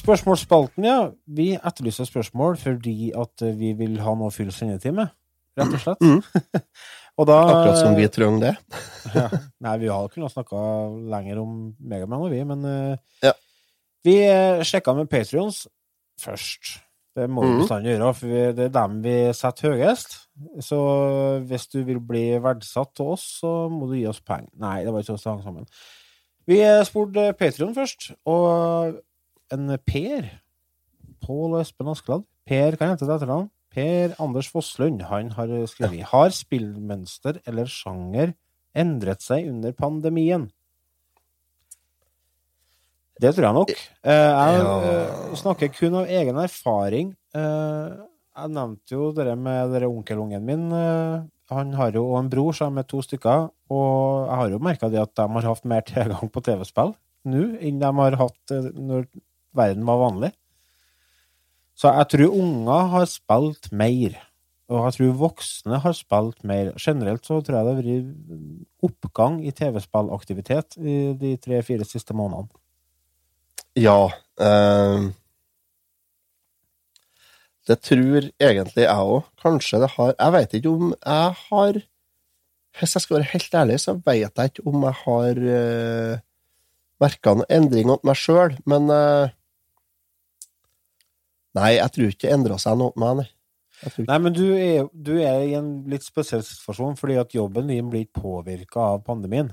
[0.08, 0.98] Spørsmålsspalten, ja.
[1.36, 5.04] Vi etterlyser spørsmål fordi at eh, vi vil ha noe å fylle sendetime
[5.58, 6.00] rett og slett.
[6.00, 6.22] Mm.
[7.18, 8.52] og da Akkurat som vi trenger det.
[9.18, 9.26] ja.
[9.66, 10.60] Nei, vi har kunnet snakka
[11.12, 13.34] lenger om Megaman og vi, men uh, Ja.
[14.06, 15.66] vi uh, sjekka med Patrions
[16.22, 16.78] først.
[17.18, 17.60] Det må vi Mhm.
[17.64, 20.12] bestandig gjøre, for vi, det er dem vi setter høyest.
[20.62, 20.78] Så
[21.50, 24.52] hvis du vil bli verdsatt av oss, så må du gi oss penger.
[24.62, 25.66] Nei, det var ikke oss det hang sammen.
[26.48, 29.00] Vi eh, spurte Patrion først, og
[29.54, 30.28] en Per
[31.24, 32.26] Pål Espen Askeladd.
[32.48, 33.48] Per kan hete et etternavn.
[33.74, 38.32] Per Anders Fosslund han har skrevet Har spillmønster eller sjanger
[38.78, 40.48] endret seg under pandemien?
[43.18, 43.72] Det tror jeg nok.
[44.06, 47.10] Eh, jeg eh, snakker kun av egen erfaring.
[47.34, 47.96] Eh,
[48.38, 50.68] jeg nevnte jo det med dere onkelungen min.
[51.50, 55.16] Han har jo en bror sammen med to stykker, og jeg har jo merka at
[55.18, 56.94] de har hatt mer tilgang på TV-spill
[57.28, 59.08] nå enn de har hatt når
[59.58, 60.32] verden var vanlig.
[61.78, 64.16] Så jeg tror unger har spilt mer,
[64.68, 66.72] og jeg tror voksne har spilt mer.
[66.80, 72.50] Generelt så tror jeg det har vært oppgang i TV-spillaktivitet i de tre-fire siste månedene.
[73.78, 74.10] Ja.
[74.42, 75.06] Eh,
[77.68, 79.28] det tror egentlig jeg òg.
[79.42, 81.80] Kanskje det har Jeg vet ikke om jeg har
[82.78, 86.20] Hvis jeg skal være helt ærlig, så vet jeg ikke om jeg har eh,
[87.02, 89.34] merka noen endring hos meg sjøl, men eh,
[91.58, 93.32] Nei, jeg tror ikke det endra seg noe med meg,
[94.06, 94.18] nei.
[94.18, 98.06] Men du er, du er i en litt spesiell situasjon, fordi at jobben din blir
[98.06, 99.52] ikke påvirka av pandemien.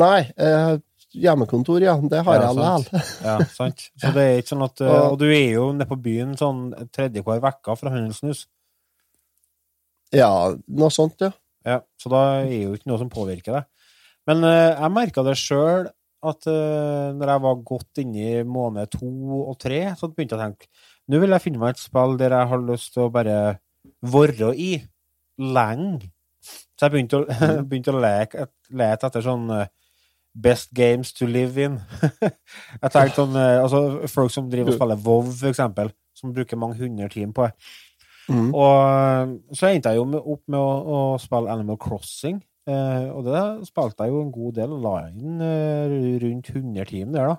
[0.00, 0.76] Nei, eh,
[1.14, 1.96] hjemmekontor, ja.
[2.02, 3.04] Det har Ja, jeg likevel.
[3.28, 3.84] Ja, sant?
[3.98, 6.68] Så det er ikke sånn at Og- Og du er jo nede på byen sånn
[6.94, 8.46] tredje hver uke fra Handelsnus.
[10.14, 10.30] Ja,
[10.66, 11.30] noe sånt, ja.
[11.66, 13.66] Ja, så da er jo ikke noe som påvirker deg.
[14.30, 15.90] Men eh, jeg merka det sjøl
[16.22, 19.06] at eh, når jeg var godt inni i måned to
[19.44, 20.68] og tre, så begynte jeg å tenke
[21.10, 23.36] nå vil jeg finne meg et spill der jeg har lyst til å bare
[24.00, 24.70] være i
[25.40, 26.10] lenge.
[26.78, 27.26] Så jeg begynte å,
[27.68, 29.68] begynte å leke, lete etter sånn eh,
[30.30, 31.80] Best games to live in.
[32.22, 36.60] jeg tenkte sånn eh, Altså folk som driver og spiller WoW, for eksempel, som bruker
[36.60, 37.72] mange hundre timer på det.
[38.30, 38.52] Mm.
[38.54, 42.38] Og eh, så endte jeg jo med, opp med å, å spille Animal Crossing.
[42.70, 44.76] Eh, og det spilte jeg jo en god del,
[45.10, 47.36] inn eh, rundt 100 timer der, da.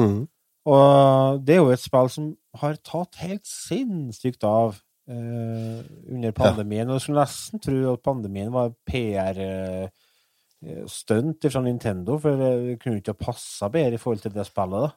[0.00, 0.22] Mm.
[0.64, 4.76] Og det er jo et spill som har tatt helt sinnssykt av
[5.10, 5.80] eh,
[6.10, 6.88] under pandemien.
[6.88, 9.90] Og jeg skulle nesten tro at pandemien var PR-stunt
[11.50, 14.90] fra Nintendo, for det kunne ikke ha passa bedre i forhold til det spillet, da.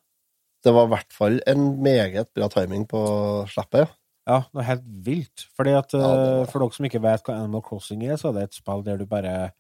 [0.66, 3.00] Det var i hvert fall en meget bra timing på
[3.52, 3.90] slippet, ja.
[4.28, 5.46] Ja, det var helt vilt.
[5.56, 8.18] Fordi at, Ja, det eh, var- For dere som ikke vet hva Animal Crossing er,
[8.20, 9.52] så er det et spill der du bare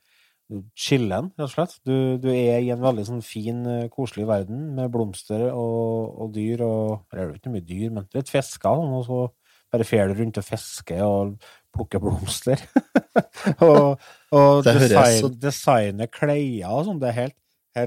[0.49, 1.73] du chiller, rett og slett.
[1.83, 6.29] Du, du er i en veldig sånn fin, eh, koselig verden med blomster og, og
[6.35, 9.19] dyr og Eller det er jo ikke mye dyr, men litt fisker, sånn, og så
[9.73, 11.33] bare fer du rundt og fisker og
[11.75, 12.61] plukker blomster.
[13.67, 13.97] og
[14.31, 16.99] og Det design, så- designe klær og sånn.
[17.03, 17.37] Det er helt,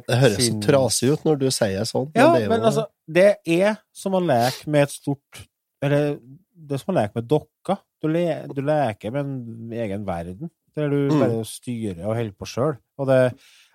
[0.06, 2.10] Det høres så trasig ut når du sier sånn.
[2.14, 5.46] ja, det er jo- men altså, det er som å leke med et stort
[5.82, 6.18] Eller
[6.54, 7.78] det er som å leke med dokker.
[8.02, 10.50] Du, le, du leker med en egen verden,
[10.80, 11.20] der du Mm.
[11.20, 12.76] bare styrer og holder på sjøl.
[12.98, 13.18] Og det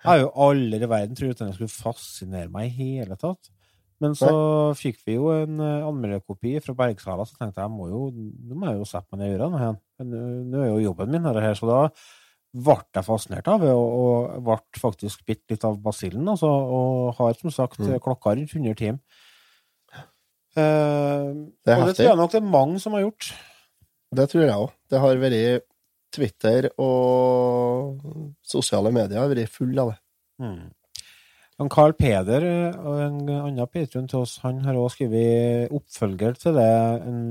[0.04, 3.50] er jo aldri i verden at det skulle fascinere meg i hele tatt.
[3.98, 8.10] Men så fikk vi jo en uh, anmelderkopi fra Bergsala, så tenkte jeg må jo,
[8.12, 9.78] nå må jeg jo sette meg ned i ørene igjen.
[10.52, 11.78] Nå er jo jobben min dette her, så da
[12.56, 17.32] ble jeg fascinert av det, og, ble faktisk bitt litt av basillen, altså, og har
[17.40, 17.96] som sagt Mm.
[18.04, 19.00] klokka rundt 100 timer.
[20.56, 21.32] Eh,
[21.64, 23.32] Det er og det tror jeg nok det er mange som har gjort.
[24.14, 24.70] Det tror jeg òg.
[24.88, 25.62] Det har vært
[26.14, 28.00] Twitter og
[28.46, 30.00] sosiale medier har vært full av det.
[30.42, 30.66] Mm.
[31.56, 36.36] Han Carl Peder eh, og en annen patron til oss, han har også skrevet oppfølger
[36.40, 36.68] til det
[37.08, 37.22] en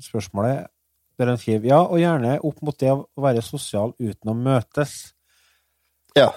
[0.00, 0.70] spørsmålet
[1.20, 4.96] Der han skriver ja, og gjerne opp mot det å være sosial uten å møtes.
[6.16, 6.32] Ja.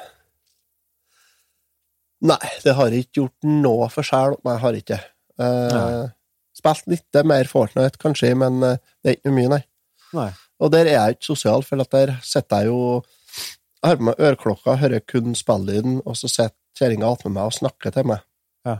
[2.28, 4.36] Nei, det har ikke gjort noe for sjæl.
[4.46, 5.02] Nei, jeg har ikke det.
[5.48, 6.04] Eh,
[6.58, 9.64] spilt litt mer Fortnite, kanskje, men eh, det er ikke mye, nei.
[10.18, 10.30] Nei.
[10.60, 13.04] Og der er jeg ikke sosial, for at der sitter jeg jo
[13.84, 17.54] Jeg har på meg øreklokka, hører kun spillelyden, og så sitter kjerringa attmed meg og
[17.54, 18.24] snakker til meg.
[18.66, 18.80] Ja.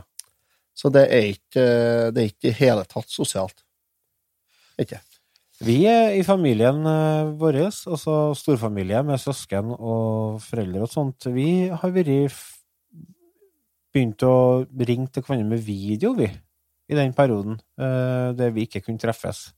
[0.74, 1.66] Så det er ikke
[2.14, 3.62] Det er ikke i hele tatt sosialt.
[4.78, 5.00] Ikke.
[5.58, 11.66] Vi er i familien eh, vår, altså storfamilie med søsken og foreldre og sånt, vi
[11.66, 12.36] har vært
[13.90, 16.28] begynt å ringe til hverandre med video, vi,
[16.88, 19.48] i den perioden, eh, der vi ikke kunne treffes.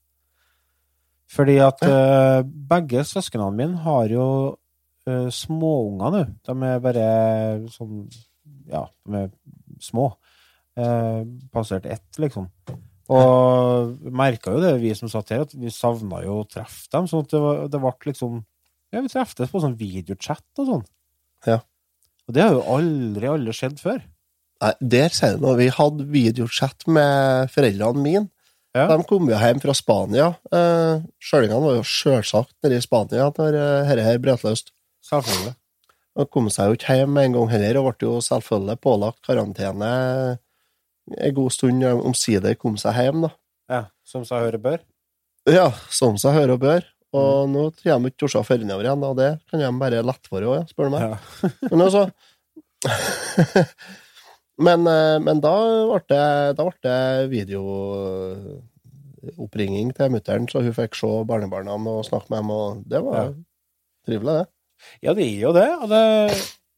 [1.31, 4.25] Fordi at uh, begge søsknene mine har jo
[5.07, 6.23] uh, småunger nå.
[6.47, 7.05] De er bare
[7.71, 8.05] sånn
[8.71, 9.29] Ja, de er
[9.83, 10.11] små.
[10.77, 11.23] Uh,
[11.53, 12.49] passert ett, liksom.
[13.11, 17.09] Og merka jo det, vi som satt her, at vi savna jo å treffe dem.
[17.11, 18.39] sånn at det, var, det ble liksom
[18.91, 20.85] Ja, vi treftes på sånn videochat og sånn.
[21.47, 21.61] Ja.
[22.27, 24.03] Og det har jo aldri, aldri skjedd før.
[24.61, 25.57] Nei, der sier du noe.
[25.59, 28.27] Vi hadde videochat med foreldrene mine.
[28.77, 28.85] Ja.
[28.87, 30.29] De kom jo hjem fra Spania.
[30.55, 34.63] Eh, Sjølingene var jo sjølsagt nede i Spania når eh, dette her brøt løs.
[35.07, 35.55] Selvfølgelig.
[36.19, 39.21] De kom seg jo ikke hjem med en gang heller, og ble jo selvfølgelig pålagt
[39.27, 39.91] karantene
[41.17, 41.83] en god stund.
[41.83, 43.31] Omsider kom seg hjem, da.
[43.71, 44.81] Ja, som seg høre bør.
[45.49, 46.87] Ja, som seg hører og bør.
[47.17, 50.47] Og nå kommer ikke Torsa før innover igjen, og det kan de bare lette for
[50.47, 51.09] òg, spør du meg.
[51.09, 51.51] Ja.
[51.67, 52.05] Men altså
[54.61, 55.53] men, eh, men da
[55.89, 56.55] ble det,
[56.85, 56.99] det
[57.33, 63.17] videooppringing til mutter'n, så hun fikk se barnebarna og snakke med dem, og det var
[63.21, 63.25] Ja.
[64.07, 64.47] trivelig, det.
[65.03, 65.69] Ja, det er jo det.
[65.81, 66.03] Og det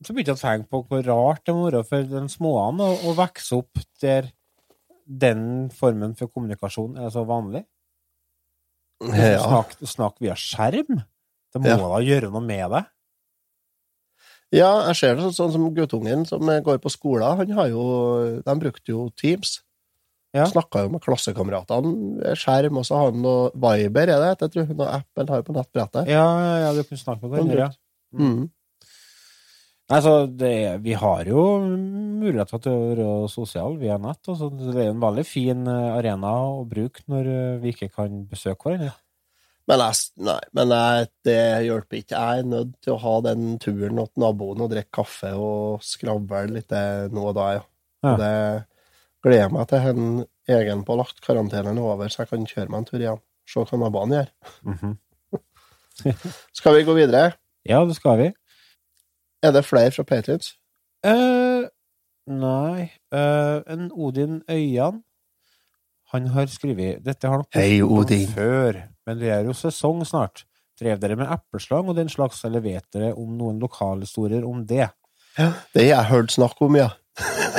[0.03, 2.93] så begynte jeg å tenke på hvor rart det må være for den småene å,
[3.07, 4.23] å vokse opp der
[5.07, 7.63] den formen for kommunikasjon er så vanlig.
[9.03, 9.39] Ja.
[9.39, 11.03] Snakk, snakk via skjerm.
[11.53, 11.77] Det må Ja.
[11.77, 12.85] da gjøre noe med det.
[14.53, 17.85] Ja, jeg ser det sånn, som guttungen som går på skolen, han har jo
[18.45, 19.61] De brukte jo Teams.
[20.33, 20.47] Ja.
[20.49, 24.47] Snakka jo med klassekameratene skjerm, og så har han noe Viber, er det?
[24.47, 26.09] Jeg tror noe app han har på nettbrettet.
[26.09, 26.25] Ja,
[26.63, 27.67] ja, du kunne snakke med hverandre.
[27.67, 28.17] Ja.
[28.17, 28.47] Mm.
[29.91, 34.21] Nei, så det, vi har jo muligheter til å være sosiale via nett.
[34.25, 38.23] Altså, det er en veldig fin eh, arena å bruke når eh, vi ikke kan
[38.29, 38.95] besøke hverandre.
[39.69, 42.19] Men, jeg, nei, men jeg, det hjelper ikke.
[42.19, 46.41] Jeg er nødt til å ha den turen til naboen og drikke kaffe og skravle
[46.51, 46.75] litt
[47.13, 47.63] nå og da, ja.
[48.03, 48.15] Ja.
[48.19, 48.33] Det
[49.23, 50.07] gleder jeg meg til en
[50.51, 53.21] egenpålagt karantenen er over, så jeg kan kjøre meg en tur igjen.
[53.47, 54.33] Se hva naboene gjør.
[54.67, 54.97] Mhm.
[56.57, 57.35] Skal vi gå videre?
[57.69, 58.27] Ja, det skal vi.
[59.43, 60.55] Er det flere fra Patrions?
[61.05, 61.67] Eh,
[62.31, 65.01] nei uh, En Odin Øyan
[66.13, 68.27] Han har skrevet Dette har nok Hei, Odin.
[68.31, 70.45] før, men det er jo sesong snart.
[70.79, 74.87] Drev dere med epleslang og den slags, eller vet dere om noen lokalhistorier om det?
[75.37, 76.89] Ja, Det har jeg hørt snakk om, ja.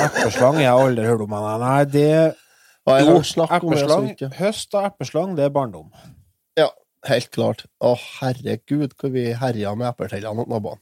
[0.02, 1.36] Epleslang jeg har aldri hørt om.
[1.62, 2.34] Nei, det
[2.84, 5.92] Jo, epleslang, høst og epleslang, det er barndom.
[6.58, 6.68] Ja,
[7.08, 7.64] helt klart.
[7.80, 10.80] Å, herregud, hvor vi herja med epletrellene til naboene.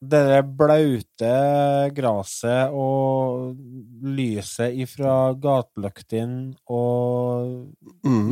[0.00, 1.32] Det blaute
[1.92, 3.50] gresset og
[4.16, 7.66] lyset ifra gatelyktene og
[8.04, 8.30] Mm.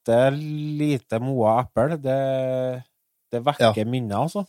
[0.00, 0.30] Lite,
[0.78, 2.82] lite moa eple, det,
[3.32, 4.44] det vekker minner, altså.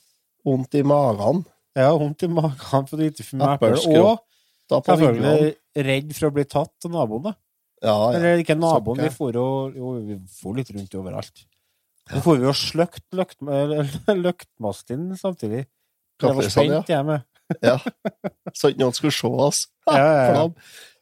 [0.45, 1.43] Vondt i magen.
[1.77, 4.01] Ja, vondt i magen for lite for mye eple,
[4.71, 7.33] og selvfølgelig redd for å bli tatt av naboen, da.
[7.81, 8.17] Ja, ja.
[8.17, 11.45] Eller ikke naboen, vi for jo, jo vi for litt rundt overalt.
[12.11, 13.39] Så får vi jo sløkt løkt,
[14.09, 15.65] løktmasten samtidig.
[16.21, 16.51] Det var ja.
[16.53, 17.25] spent, jeg med.
[17.69, 17.77] ja.
[18.55, 19.67] Så ikke noen skulle se oss.
[19.91, 20.43] Ja, ja, ja.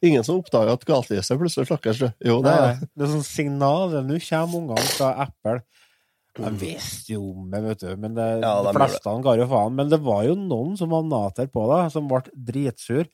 [0.02, 1.98] Ingen som oppdaga at gatelyset plutselig slakkes.
[2.00, 2.06] du.
[2.26, 3.92] Jo, det er det er sånn signal.
[4.08, 5.60] Nå kommer ungene fra Apple.
[6.40, 9.48] De visste jo om det, vet du, men det, Ja, de de fleste ga jo
[9.50, 9.76] faen.
[9.76, 13.10] Men det var jo noen som var nater på det, som ble dritsur.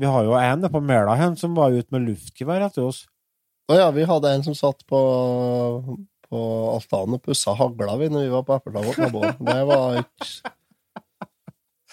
[0.00, 3.04] Vi har jo en på Mæla som var ute med luftgevær etter oss.
[3.70, 5.00] Å ja, vi hadde en som satt på,
[6.28, 6.40] på
[6.72, 9.36] altanen og pussa hagla vi når vi var på epleslag hos.
[9.38, 10.56] Det var ikke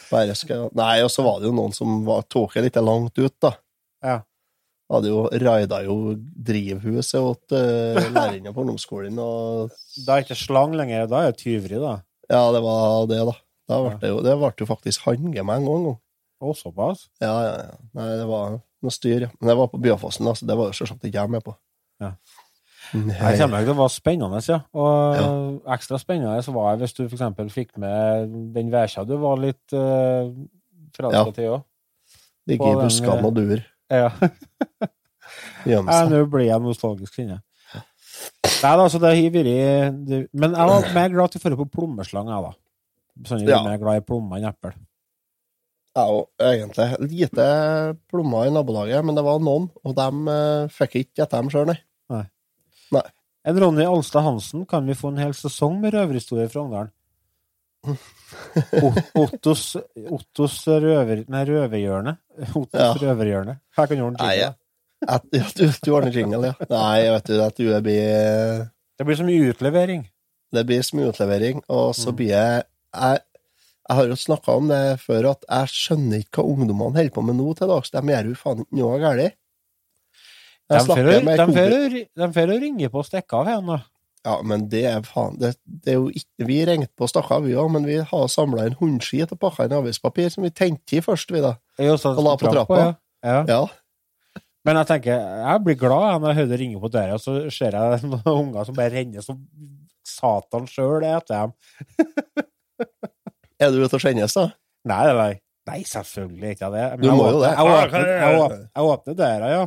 [0.09, 0.67] bare skal...
[0.77, 3.53] Nei, og så var det jo noen som var, tok det litt langt ut, da.
[4.05, 4.17] Ja.
[4.89, 10.73] Hadde jo raida jo drivhuset åt uh, lærerinna på ungdomsskolen, og Da er ikke slang
[10.77, 11.99] lenger, da er det tyveri, da.
[12.31, 13.37] ja, det var det, da.
[13.69, 15.99] Da ble det, jo, det ble jo faktisk handgemeng òg en gang.
[16.39, 17.09] Å, såpass.
[17.19, 17.79] Ja, ja, ja.
[17.99, 19.31] Nei, det var noe styr, ja.
[19.37, 21.53] Men det var på Byåfossen, da, så det var jo selvsagt ikke jeg med på.
[21.99, 22.13] Ja.
[22.93, 23.15] Nei.
[23.37, 24.59] Jeg til å være spennende, ja.
[24.73, 29.37] Og ekstra spennende så var jeg hvis du eksempel fikk med den værsa du var
[29.41, 30.31] litt uh,
[30.97, 31.31] forelska Ja.
[31.35, 31.63] til òg.
[32.49, 33.65] Ligge i buskene og duer.
[33.91, 34.09] Ja.
[35.69, 35.81] Ja.
[36.09, 37.41] Nå blir jeg nostalgisk, inne.
[38.63, 41.57] Nei da, så det har vært det- Men jeg var mer glad til å dra
[41.59, 42.53] på plommeslang, jeg, da.
[43.29, 43.59] Sånn jeg Ja.
[43.59, 44.73] er mer glad i plommer enn eple.
[45.95, 46.87] Jeg òg, egentlig.
[47.11, 47.45] Lite
[48.09, 51.67] plommer i nabolaget, men det var noen, og de eh, fikk ikke etter dem sjøl,
[51.67, 51.77] nei.
[53.49, 56.91] En Ronny Alstad Hansen, kan vi få en hel sesong med røverhistorier fra Ungdalen?
[59.15, 59.75] Ottos,
[60.09, 61.23] Ottos røver...
[61.31, 62.15] Nei, røverhjørne.
[62.53, 62.89] Ottos Ja.
[62.93, 63.55] røverhjørne.
[63.77, 64.55] Her kan du ordne Nei, jingle.
[65.07, 65.17] Ja,
[65.55, 66.67] du, du ordner jingle, ja.
[66.73, 68.67] Nei, jeg vet du, at du blir
[68.99, 70.03] Det blir så mye utlevering.
[70.51, 72.15] Det blir smutlevering, og så Mm.
[72.19, 72.63] blir jeg
[72.93, 73.19] Jeg,
[73.89, 77.21] jeg har jo snakka om det før, at jeg skjønner ikke hva ungdommene holder på
[77.23, 77.91] med nå til dags.
[77.93, 79.35] De gjør jo faen ikke noe galt.
[82.19, 83.79] De får å ringe på og stikke av igjen, da.
[84.27, 87.29] Ja, men det er faen det, det er jo ikke Vi ringte på og stakk
[87.31, 90.51] av, vi òg, men vi har samla inn hundskit og pakka inn avispapir som vi
[90.51, 91.53] tente i først, vi, da.
[92.19, 92.81] Og la på trapp trappa.
[93.23, 93.37] ja.
[93.47, 93.61] Ja.
[94.67, 97.37] Men jeg tenker, jeg blir glad når jeg hører det ringe på døra, og så
[97.55, 99.39] ser jeg noen unger som bare renner som
[100.05, 101.53] satan sjøl etter dem.
[103.59, 104.49] Er du ute og skjennes, da?
[104.91, 105.29] Nei, nei,
[105.71, 105.79] nei.
[105.87, 106.85] Selvfølgelig ikke det.
[106.99, 107.53] Men Du må jo det.
[107.55, 109.63] Jeg åpner, jeg åpner, jeg åpner døra, ja.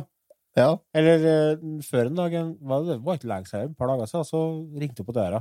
[0.59, 0.69] Ja.
[0.93, 4.27] Eller eh, før en dag, var det var ikke lenge siden, et par dager siden,
[4.27, 4.41] så
[4.79, 5.39] ringte hun på døra.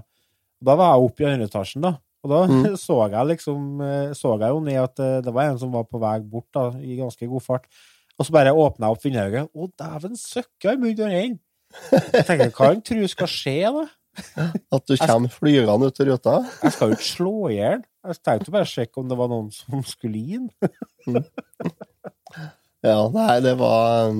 [0.63, 1.97] Da var jeg oppe i andre etasjen, da.
[2.23, 2.77] Og da Mm.
[2.87, 5.85] så jeg liksom eh, Så jeg jo ned at eh, det var en som var
[5.91, 7.67] på vei bort, da, i ganske god fart.
[8.19, 9.49] Og så bare åpna jeg opp vinduet.
[9.53, 11.41] Å, dæven søkke, jeg begynte å renne!
[12.13, 13.85] Jeg tenker, hva han tror skal skje, da?
[14.77, 16.35] At du kommer flygende ut av ruta?
[16.61, 17.81] Jeg skal jo ikke slå i hjel.
[18.05, 20.51] Jeg tenkte bare å sjekke om det var noen som skulle inn.
[22.83, 24.13] Ja, nei, det var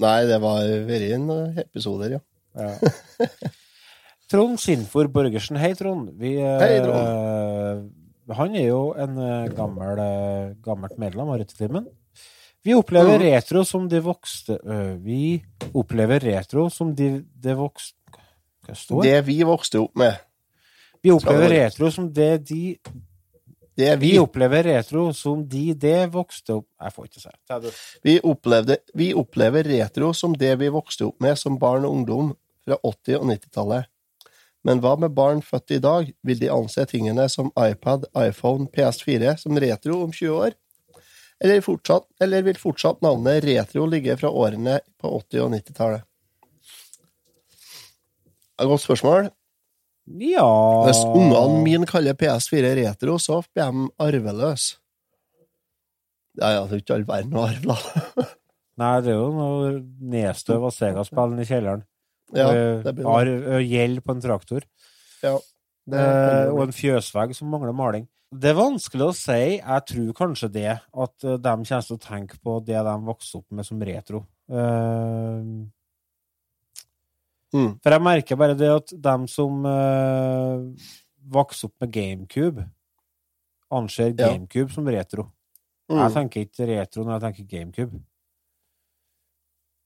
[0.00, 1.26] Nei, det var vært en
[1.60, 2.22] episoder, ja.
[2.56, 2.76] Ja.
[4.32, 5.58] Trond Sinfor Borgersen.
[5.60, 6.12] Hei, Trond.
[6.20, 7.90] Vi, Hei, Trond.
[8.22, 11.88] Uh, Han er jo en uh, gammel, uh, gammelt medlem av Rettetimen.
[12.64, 13.24] Vi opplever mm.
[13.26, 14.54] retro som de vokste
[15.02, 15.40] Vi
[15.74, 17.96] opplever retro som de, de vokste
[18.62, 19.08] Hva står det?
[19.10, 20.20] Det vi vokste opp med.
[21.02, 22.76] Vi opplever retro som det de
[23.74, 24.18] Det Vi vi.
[24.18, 27.72] opplever retro som de det vokste opp Jeg får ikke si det.
[28.02, 32.34] Vi, opplevde, vi opplever retro som det vi vokste opp med som barn og ungdom
[32.64, 33.88] fra 80- og 90-tallet.
[34.62, 36.12] Men hva med barn født i dag?
[36.22, 40.52] Vil de anse tingene som iPad, iPhone, PS4 som retro om 20 år?
[41.42, 46.04] Eller, fortsatt, eller vil fortsatt navnet retro ligge fra årene på 80- og 90-tallet?
[48.62, 49.32] Godt spørsmål.
[50.06, 50.46] Ja
[50.88, 54.78] Hvis ungene mine kaller PS4 retro, så blir de arveløse.
[56.40, 58.26] Ja, ja, det er ikke all verden å arve, da.
[58.82, 59.72] Nei, det er jo noe
[60.14, 61.82] nedstøv av Sega-spillene i kjelleren.
[62.32, 63.34] Ja, Eh, det blir det.
[63.52, 64.64] eh, Gjeld på en traktor.
[65.22, 65.36] det.
[65.92, 68.06] Eh, og en fjøsvegg som mangler maling.
[68.32, 69.58] Det er vanskelig å si.
[69.60, 73.42] Jeg tror kanskje det, at eh, de kommer til å tenke på det de vokste
[73.42, 74.22] opp med som retro.
[74.48, 75.44] Eh,
[77.52, 77.74] Mm.
[77.84, 80.62] For jeg merker bare det at dem som uh,
[81.32, 82.64] vokser opp med GameCube,
[83.72, 84.30] anser Ja.
[84.32, 85.26] GameCube som retro.
[85.90, 85.98] Mm.
[86.00, 88.00] Jeg tenker ikke retro når jeg tenker GameCube.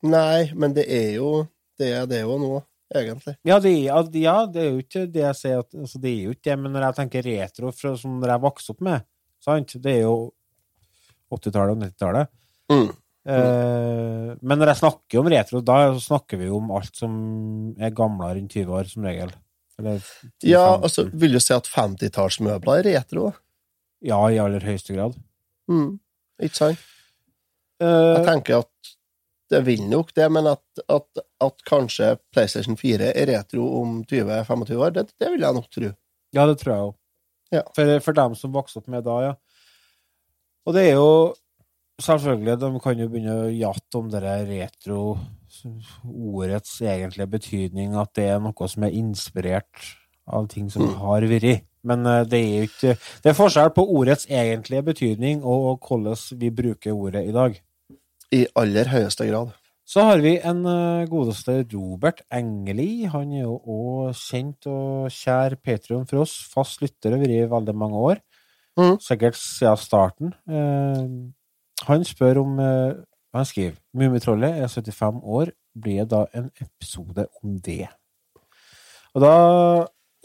[0.06, 1.30] Nei, men det er jo
[1.80, 2.50] det er det jo nå,
[2.94, 3.34] egentlig.
[3.44, 6.22] Ja, det, er- ja, det er jo ikke det jeg sier at altså, Det er
[6.24, 9.04] jo ikke det, men når jeg tenker retro fra, som jeg vokste opp med,
[9.44, 10.14] sant, det er jo
[11.34, 12.30] 80-tallet og 90-tallet.
[12.72, 12.88] Mm.
[13.26, 17.14] Eh, men når jeg snakker om retro, da snakker vi jo om alt som
[17.82, 19.32] er gamlere enn 20 år, som regel.
[19.80, 20.02] Eller
[20.46, 23.32] Ja, altså, vil du si at 50-tallsmøbler er retro?
[24.04, 25.16] Ja, i aller høyeste grad.
[25.70, 25.98] Mm.
[26.46, 26.84] Ikke sant?
[27.82, 28.92] Uh, Jeg tenker at
[29.52, 34.78] det vil nok det, men at, at, at kanskje PlayStation 4 er retro om 20-25
[34.80, 35.90] år, det, det vil jeg nok tro.
[36.34, 36.94] Ja, det tror jeg òg.
[37.54, 37.62] Ja.
[37.76, 39.34] For, for dem som vokste opp med da, ja.
[40.66, 41.10] Og det er jo
[42.02, 45.16] Selvfølgelig, de kan jo begynne å jatte om det der retro
[46.04, 49.86] Ordets egentlige betydning, at det er noe som er inspirert
[50.28, 50.94] av ting som Mm.
[51.00, 51.62] har vært.
[51.86, 56.16] Men eh, det er jo ikke Det er forskjell på ordets egentlige betydning og, hvordan
[56.38, 57.60] vi bruker ordet i dag.
[58.32, 59.54] I aller høyeste grad.
[59.86, 63.06] Så har vi en eh, godeste Robert Engeli.
[63.06, 66.34] Han er jo òg kjent og kjær Patrion for oss.
[66.52, 68.20] Fast lytter har vært i veldig mange år.
[68.76, 68.98] Mm.
[69.00, 70.34] Sikkert siden starten.
[71.84, 72.94] Han spør om eh,
[73.36, 75.52] Han skriver Mummitrollet er 75 år.
[75.76, 77.88] Blir det da en episode om det?
[79.14, 79.34] Og da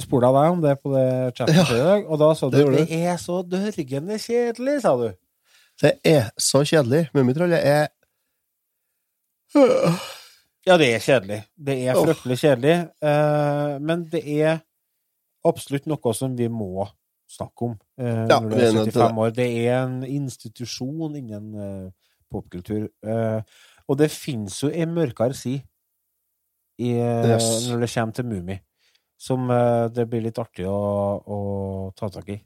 [0.02, 2.56] spurte jeg deg om det på det chatten Ja, i dag, og da sa du
[2.56, 5.10] det gjorde det er så dørgende kjedelig, sa du.
[5.82, 7.10] Det er så kjedelig.
[7.14, 7.88] Mummitrollet er
[10.68, 11.40] Ja, det er kjedelig.
[11.58, 12.76] Det er fryktelig kjedelig.
[13.04, 14.60] Eh, men det er
[15.48, 16.86] absolutt noe som vi må
[17.32, 19.30] snakke om Ja, når du er er nødt til 75 år.
[19.36, 21.92] Det er en institusjon innen eh,
[22.32, 22.88] popkultur.
[23.04, 23.42] Eh,
[23.88, 25.62] og det finnes jo en mørkere side
[26.80, 27.68] i, eh, Yes.
[27.70, 28.60] når det kommer til Mummi.
[29.20, 30.78] Som eh, det blir litt artig å,
[31.22, 31.40] å
[31.98, 32.40] ta tak i.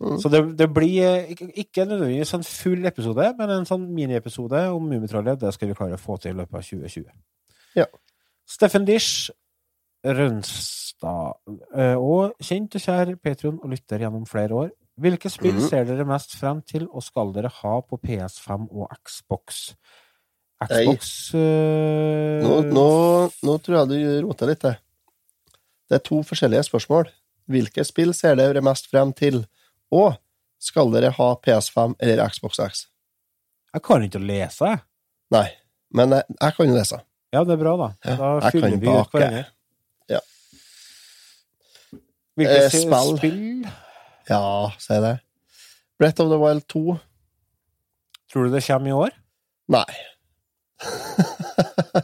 [0.00, 0.18] Mm.
[0.22, 4.84] Så det, det blir eh, ikke nødvendigvis en full episode, men en sånn miniepisode om
[4.86, 5.40] Mummitrollet.
[5.40, 7.08] Det skal vi klare å få til i løpet av 2020.
[7.80, 7.86] Ja.
[8.48, 9.30] Steffen Dish
[10.04, 11.38] Rønstad,
[11.74, 14.70] eh, og kjent og kjær Patron og lytter gjennom flere år.
[14.98, 15.68] Hvilke spill Mhm.
[15.68, 19.74] ser dere mest frem til, og skal dere ha på PS5 og Xbox?
[20.64, 22.42] Xbox uh...
[22.42, 22.86] Nå, nå,
[23.46, 24.76] nå tror jeg du roter litt, det.
[25.88, 27.06] Det er to forskjellige spørsmål.
[27.48, 29.46] Hvilke spill ser dere mest frem til?
[29.94, 30.16] Og
[30.60, 32.86] skal dere ha PS5 eller Xbox X?
[33.72, 34.80] Jeg kan ikke lese, jeg.
[35.30, 35.46] Nei,
[35.94, 36.98] men jeg, jeg kan jo lese.
[37.32, 37.88] Ja, det er bra, da.
[38.16, 39.46] Da jeg fyller vi ut hverandre.
[40.08, 40.20] Ja.
[42.38, 43.16] Hvilke Eh, spill.
[43.18, 43.68] spill
[44.28, 45.18] Ja, si det.
[45.98, 46.98] Brett of the Wild 2?
[48.30, 49.10] tror du det kommer i år?
[49.68, 49.84] Nei.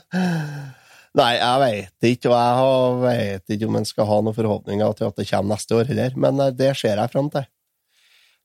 [1.15, 4.97] Nei, jeg veit ikke, og jeg har- vet ikke om en skal ha noen forhåpninger
[4.99, 7.45] til at det kommer neste år heller, men eh, det ser jeg fram til.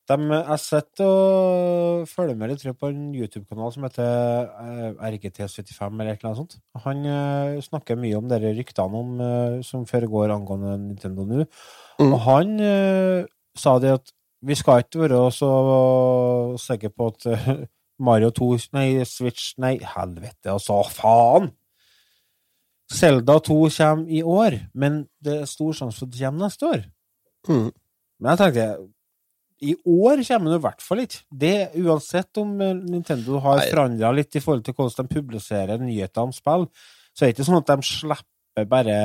[0.10, 6.10] De, jeg sitter og følger med litt på en YouTube-kanal som heter eh, RGT75 eller
[6.16, 6.56] et eller annet sånt.
[6.86, 11.46] Han uh, snakker mye om dere ryktene om, uh, som foregår angående Nintendo nå.
[12.02, 12.10] Mm.
[12.10, 14.16] Og han uh, sa det at
[14.50, 15.52] vi skal ikke være så
[16.64, 17.30] sikre på at
[18.10, 21.52] Mario 2 Nei, Switch Nei, helvete, altså, faen!
[22.90, 26.66] Zelda 2 kommer i år, men det er stor sjanse for at det kommer neste
[26.66, 26.88] år.
[27.46, 27.68] Mm.
[28.20, 28.72] Men jeg tenkte
[29.62, 31.22] i år kommer det i hvert fall ikke.
[31.44, 36.22] Det Uansett om eh, Nintendo har forandra litt i forhold til hvordan de publiserer nyheter
[36.24, 36.68] om spill,
[37.14, 39.00] så er det ikke sånn at de slipper bare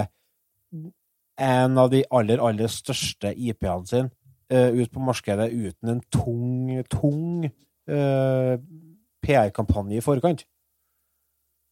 [1.43, 4.11] en av de aller, aller største IP-ene sine
[4.55, 7.47] uh, ut på markedet uten en tung, tung
[7.91, 8.55] uh,
[9.25, 10.45] PR-kampanje i forkant.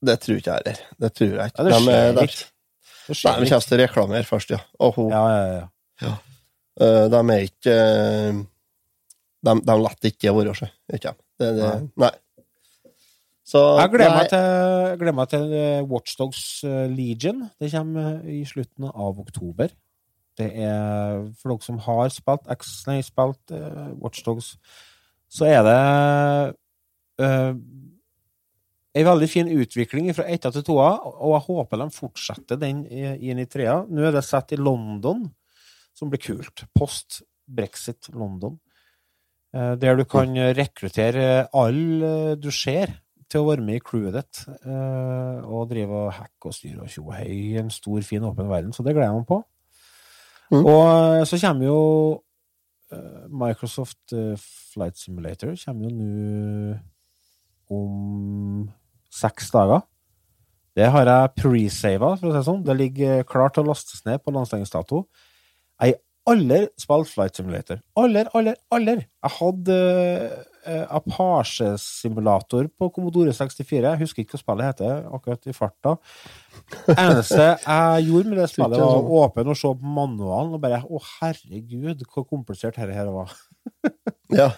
[0.02, 0.80] Det tror ikke jeg heller.
[1.04, 1.62] Det tror jeg ikke.
[1.62, 2.48] Ja, det er- skjer de- ikke.
[3.02, 4.58] Det Nei, skjer de kommer til å reklamere først, ja.
[4.80, 5.68] Og hun, Ja, ja,
[6.02, 6.12] ja.
[6.80, 8.42] eh, de er ikke eh,
[9.42, 10.70] De, de lar ikke være, seg.
[10.94, 11.16] Ikke.
[11.40, 12.12] Det, det, nei.
[13.52, 17.42] Så Jeg gleder meg til, gleder meg til eh, Watchdogs eh, Legion.
[17.60, 19.72] Det kommer eh, i slutten av oktober.
[20.38, 24.54] Det er for dere som har spilt X, nei, spilt uh, Watchdogs,
[25.28, 25.74] så er det
[27.20, 27.50] uh,
[28.96, 33.44] en veldig fin utvikling fra etta til toa, og jeg håper de fortsetter den inn
[33.44, 33.82] i trea.
[33.84, 35.26] Nå er det satt i London,
[35.92, 36.64] som blir kult.
[36.72, 38.56] Post Brexit London.
[39.52, 42.98] Eh, Der du kan rekruttere alle du ser
[43.32, 46.92] til å være med i crewet ditt, eh, og drive og hacke og styre og
[46.92, 48.72] tjo og hei i en stor, fin, åpen verden.
[48.76, 49.40] Så det gleder jeg meg på.
[50.52, 50.66] Mm.
[50.66, 51.78] Og eh, så kommer jo
[52.92, 54.34] eh, Microsoft eh,
[54.72, 56.76] Flight Simulator kommer jo nå
[57.72, 58.68] om
[59.12, 59.80] seks dager.
[60.76, 62.64] Det har jeg pre-sava, for å si det sånn.
[62.64, 65.02] Det ligger klart til å lastes ned på landsleggingsdato.
[65.80, 66.00] Jeg har
[66.30, 67.82] aldri spilt Flight Simulator.
[67.98, 68.94] Aldri, aldri, aldri.
[69.02, 69.76] Jeg hadde
[70.66, 73.80] uh, Apache-simulator på Commodore 64.
[73.80, 75.94] Jeg husker ikke hva spillet heter akkurat i farta.
[76.94, 80.82] eneste jeg gjorde med det spillet, var å åpne og se på manualen og bare
[80.82, 83.34] Å, herregud, hvor komplisert dette her var.
[84.32, 84.48] Ja.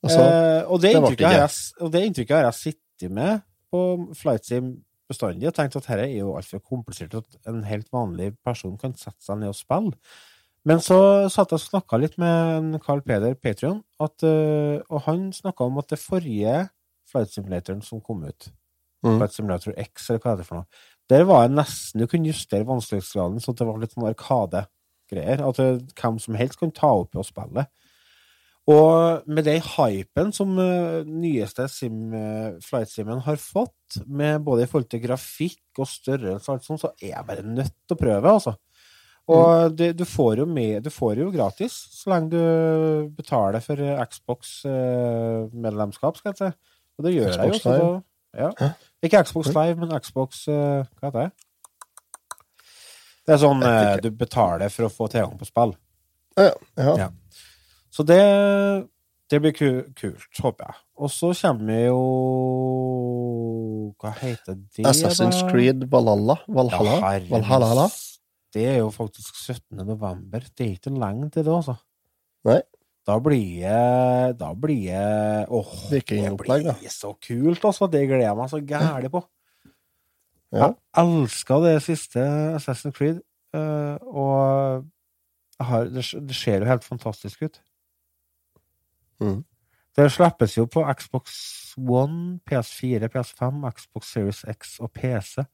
[0.00, 3.42] Altså, uh, og, det det inntrykket har jeg, og det inntrykket har jeg sittet med
[3.68, 3.82] på
[4.16, 4.70] Flight Sim
[5.10, 8.94] bestandig og tenkt at dette er jo altfor komplisert at en helt vanlig person kan
[8.98, 9.98] sette seg ned og spille.
[10.68, 10.98] Men så
[11.32, 15.80] satt jeg og snakka litt med Carl Peder Patrion, at, eh, og han snakka om
[15.80, 16.66] at det forrige
[17.08, 18.50] Flight Simulatoren som kom ut,
[19.00, 19.16] Mm.
[19.16, 20.80] Flight Simulator X, eller hva det er for noe,
[21.10, 25.42] der var jeg nesten Du kunne justere vanskelighetsgraden så det var litt sånn arkadegreier.
[25.46, 27.64] At det, hvem som helst kan ta opp og spille.
[28.70, 34.66] Og med den hypen som uh, nyeste sim, uh, Flight Simen har fått, med både
[34.66, 37.96] i forhold til grafikk og størrelse og alt sånt, så er jeg bare nødt til
[37.96, 38.54] å prøve, altså.
[39.30, 42.42] Og det, du, får jo med, du får jo gratis, så lenge du
[43.16, 46.50] betaler for eh, Xbox-medlemskap, skal jeg si.
[46.98, 47.56] Og det gjør jeg jo.
[47.60, 47.76] Så da,
[48.44, 48.50] ja.
[49.02, 51.30] Ikke Xbox Live, men Xbox eh, Hva heter det?
[53.26, 55.72] Det er sånn eh, du betaler for å få tilgang på spill.
[56.40, 56.92] ja, ja.
[57.06, 57.08] Ja.
[57.90, 58.22] Så det,
[59.30, 59.68] det blir ku,
[59.98, 60.74] kult, håper jeg.
[61.00, 62.00] Og så kommer jo
[64.00, 65.50] Hva heter det, Assassin's da?
[65.50, 66.36] Creed Valhalla?
[66.46, 66.94] Valhalla?
[67.00, 67.86] Ja, Valhalla?
[68.54, 69.78] Det er jo faktisk 17.
[69.86, 70.44] november.
[70.58, 71.76] Det er ikke lenge til det, altså.
[72.48, 72.60] Nei.
[73.08, 76.34] Da blir jeg Da blir jeg Åh, det da.
[76.36, 77.88] blir så kult, altså.
[77.90, 79.22] Det gleder jeg meg så gæli på.
[80.52, 80.66] Ja.
[80.66, 82.22] Jeg elska det siste
[82.56, 83.20] Assassin's Creed,
[83.54, 84.84] eh, og
[85.60, 87.60] har, det, det ser jo helt fantastisk ut.
[89.20, 89.44] Mm.
[89.96, 91.30] Det slippes jo på Xbox
[91.78, 95.44] One, PS4, PS5, Xbox Series X og PC.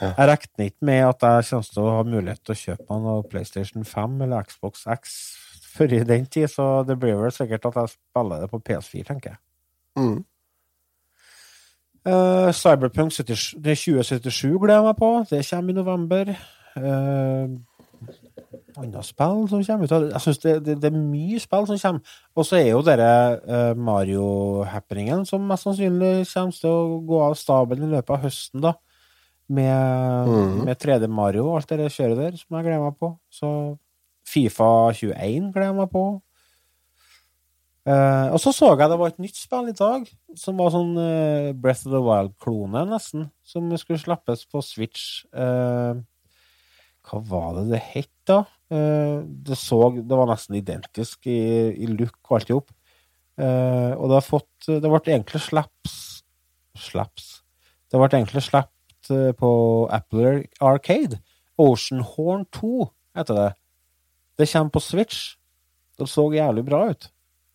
[0.00, 0.14] Ja.
[0.16, 3.30] Jeg regner ikke med at jeg kommer til å ha mulighet til å kjøpe meg
[3.32, 5.14] PlayStation 5 eller Xbox X
[5.70, 9.04] før i den tid, så det blir vel sikkert at jeg spiller det på PS4,
[9.06, 9.40] tenker jeg.
[9.96, 10.24] Mm.
[12.08, 15.10] Uh, Cyberpunk 70, det er 2077 gleder jeg meg på.
[15.30, 16.32] Det kommer i november.
[16.76, 17.60] Uh,
[18.78, 22.14] Andre spill som kommer ut Jeg synes det, det, det er mye spill som kommer.
[22.34, 23.10] Og så er jo denne
[23.44, 28.64] uh, Mario-happeningen som mest sannsynlig kommer til å gå av stabelen i løpet av høsten,
[28.64, 28.74] da.
[29.50, 30.58] Med, mm.
[30.68, 33.08] med 3D Mario og alt det kjøret der, som jeg gleder meg på.
[33.34, 33.48] Så
[34.30, 36.04] Fifa 21 gleder jeg meg på.
[37.88, 40.04] Uh, og så så jeg det var et nytt spill i dag,
[40.36, 45.24] som var sånn uh, Breath of the Wild-klone, nesten, som skulle slippes på Switch.
[45.32, 45.96] Uh,
[47.08, 48.44] hva var det det het, da?
[48.70, 51.40] Det så Det var nesten identisk i,
[51.74, 52.68] i look og alt i hop.
[53.40, 55.96] Og det har fått Det ble egentlig slaps
[56.78, 57.40] Slaps.
[57.90, 58.79] Det ble egentlig sluppet
[59.14, 59.50] eh, på
[59.92, 61.20] Apple Arcade.
[61.60, 62.88] Oceanhorn 2
[63.18, 63.48] heter det.
[64.40, 65.34] Det kommer på Switch.
[65.98, 67.10] Det så jævlig bra ut.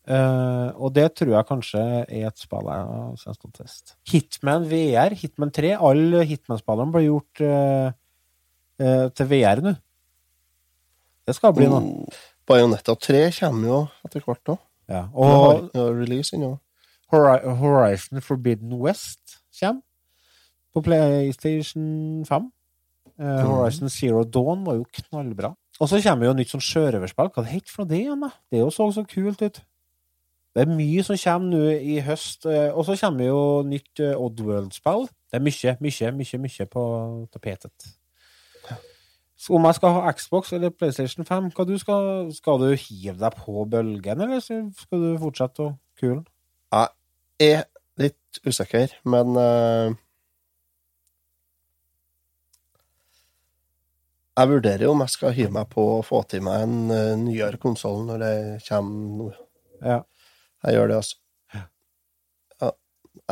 [0.06, 3.96] Uh, og det tror jeg kanskje er et spill jeg til å teste.
[4.06, 7.88] Hitman VR, Hitman 3, alle Hitman-spillene blir gjort uh,
[8.84, 9.72] uh, til VR nå.
[11.26, 11.82] Det skal bli noe.
[11.82, 12.20] Mm.
[12.46, 14.62] Bayonetta 3 kommer jo etter hvert òg.
[14.86, 15.08] Ja.
[15.10, 15.74] Og
[17.10, 19.82] Horizon Forbidden West kommer
[20.76, 21.86] på PlayStation
[22.28, 22.50] 5.
[23.16, 25.54] Uh, Horizon Zero Dawn var jo knallbra.
[25.80, 27.30] Og så kommer jo nytt sånn sjørøverspill.
[27.32, 28.30] Hva heter for det igjen, da?
[28.52, 29.62] Det jo så så kult ut.
[30.56, 32.46] Det er mye som kommer nå i høst.
[32.48, 35.04] eh, Og så kommer jo nytt eh, Oddworld-spill.
[35.28, 36.84] Det er mye, mye, mye, mye på
[37.32, 37.90] tapetet.
[39.36, 43.18] Så om jeg skal ha Xbox eller PlayStation 5, hva du skal, skal du hive
[43.20, 46.22] deg på bølgen, eller skal du fortsette å kule?
[46.72, 47.66] Jeg er
[48.00, 49.92] litt usikker, men eh,
[54.36, 57.14] Jeg vurderer jo om jeg skal hive meg på å få til meg en uh,
[57.20, 58.34] nyere konsoll når det
[58.66, 59.30] kommer nå.
[59.80, 60.02] Ja.
[60.66, 61.16] Jeg gjør det, altså.
[61.56, 62.70] Ja.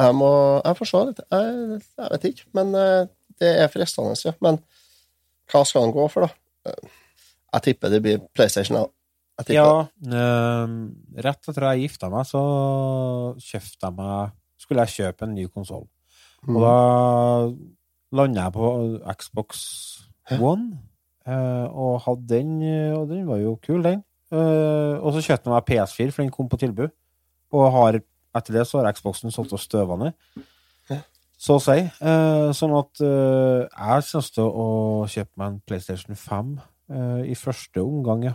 [0.00, 0.30] Jeg må
[0.64, 1.22] Jeg får se litt.
[1.34, 3.04] Jeg, jeg vet ikke, men uh,
[3.42, 4.32] det er fristende, ja.
[4.44, 4.60] Men
[5.52, 6.72] hva skal han gå for, da?
[6.72, 7.00] Uh,
[7.54, 8.80] Jeg tipper det blir PlayStation.
[9.34, 9.84] Jeg tipper Ja,
[10.14, 10.78] øhm,
[11.26, 12.40] rett etter jeg gifta meg, så
[13.42, 15.88] kjøpte jeg meg Skulle jeg kjøpe en ny konsoll.
[16.46, 16.56] Mm.
[16.56, 16.76] Og da
[18.14, 18.68] landa jeg på
[19.18, 19.64] Xbox
[20.38, 20.78] One,
[21.26, 24.02] og hadde den, eh, og den var jo kul, den.
[24.32, 26.92] Eh, og så kjøpte jeg meg PS4, for den kom på tilbud.
[27.54, 28.00] Og har,
[28.36, 30.12] etter det så har Xboxen solgt oss støva ned.
[31.44, 31.74] Så å si.
[31.82, 34.66] Eh, sånn at eh, jeg synes til å
[35.10, 36.52] kjøpe meg en PlayStation 5
[36.94, 38.34] eh, i første omgang, ja.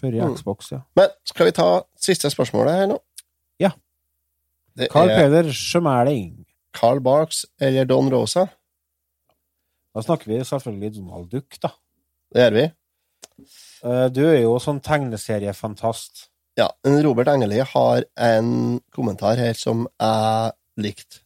[0.00, 0.36] Før i Mm.
[0.38, 0.78] Xbox, ja.
[0.96, 1.66] Men skal vi ta
[2.00, 2.96] siste spørsmålet her nå?
[3.60, 3.72] Ja.
[4.78, 6.46] Det Carl er Peder Schmæling.
[6.72, 8.46] Carl Barks eller Don Rosa.
[9.92, 11.74] Da snakker vi selvfølgelig Donald Duck, da.
[12.30, 12.64] Det gjør vi.
[13.84, 16.26] Eh, Du er jo sånn tegneseriefantast.
[16.58, 21.22] Ja, en Robert Engeli har en kommentar her som jeg likte.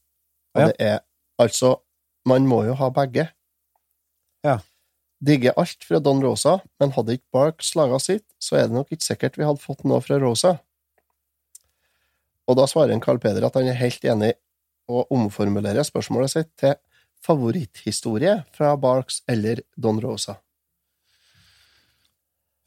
[0.54, 0.66] Og Ja.
[0.68, 1.00] det er
[1.40, 1.80] altså
[2.26, 3.28] Man må jo ha begge.
[4.42, 4.58] Ja.
[5.22, 8.88] Digger alt fra Don Rosa, men hadde ikke Barks laga sitt, så er det nok
[8.90, 10.58] ikke sikkert vi hadde fått noe fra Rosa.
[12.48, 14.32] Og da svarer en Carl Peder at han er helt enig,
[14.88, 16.74] og omformulerer spørsmålet sitt til
[17.24, 20.38] favoritthistorie fra Barks eller Don Rosa.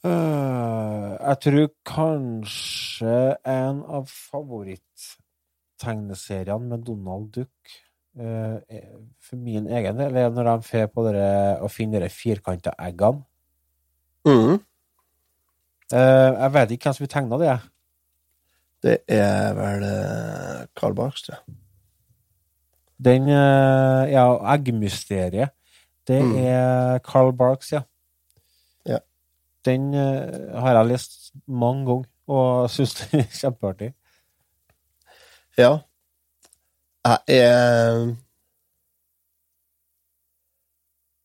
[0.05, 3.13] Eh, jeg tror kanskje
[3.49, 7.71] en av favoritttegneseriene med Donald Duck
[8.19, 8.57] eh,
[9.25, 11.27] for min egen del er når de får på dere,
[11.65, 13.21] å finne de firkanta eggene.
[14.27, 14.55] Mm.
[15.93, 17.55] Eh, jeg vet ikke hvem som vil tegne det.
[18.85, 19.81] Det er vel
[20.77, 21.45] Carl Barks, tror jeg.
[23.01, 25.49] Den Ja, eggmysteriet.
[26.07, 26.35] Det Mm.
[26.37, 27.71] er Carl Barks.
[27.73, 27.81] Ja.
[29.67, 31.17] Den eh, har jeg lest
[31.47, 33.91] mange ganger, og syns den er kjempeartig.
[35.57, 35.73] Ja.
[37.07, 38.15] Jeg er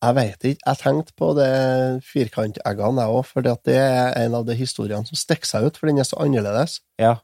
[0.02, 0.62] Jeg veit ikke.
[0.66, 1.50] Jeg tenkte på det
[2.02, 5.86] firkanteggene, jeg òg, for det er en av de historiene som stikker seg ut, for
[5.86, 6.80] den er så annerledes.
[6.98, 7.20] Ja.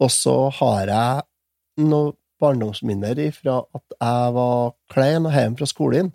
[0.00, 6.10] Og så har jeg noen barndomsminner ifra at jeg var klein og hjemme fra skolen,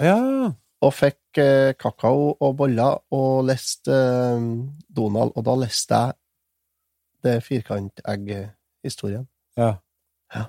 [0.00, 0.18] ja.
[0.84, 4.48] og fikk kakao og boller og leste eh,
[4.96, 6.16] Donald, og da leste jeg
[7.24, 9.26] det firkantegg-historien.
[10.34, 10.44] ja.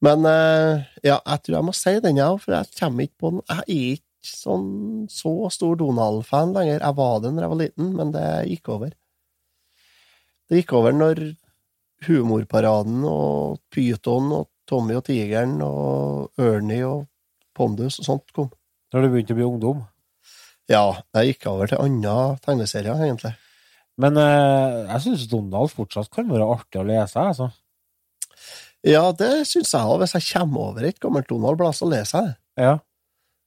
[0.00, 3.34] Men eh, ja, jeg tror jeg må si den, jeg for jeg kommer ikke på
[3.34, 3.42] den.
[3.50, 4.70] Jeg er ikke sånn
[5.12, 6.80] så stor Donald-fan lenger.
[6.80, 8.94] Jeg var det da jeg var liten, men det gikk over.
[10.48, 11.22] Det gikk over når
[12.06, 17.04] Humorparaden og Pyton og Tommy og Tigeren og Ernie og
[17.56, 18.48] Pondus og sånt kom.
[18.90, 19.82] Da du begynte å bli ungdom.
[20.70, 20.84] Ja,
[21.18, 23.32] jeg gikk over til andre tegneserier, egentlig.
[24.00, 27.50] Men eh, jeg syns Donald fortsatt kan være artig å lese, altså.
[28.86, 29.98] Ja, det syns jeg òg.
[30.00, 32.64] Hvis jeg kommer over et gammelt Donald-blad, så leser jeg det.
[32.64, 32.76] Ja.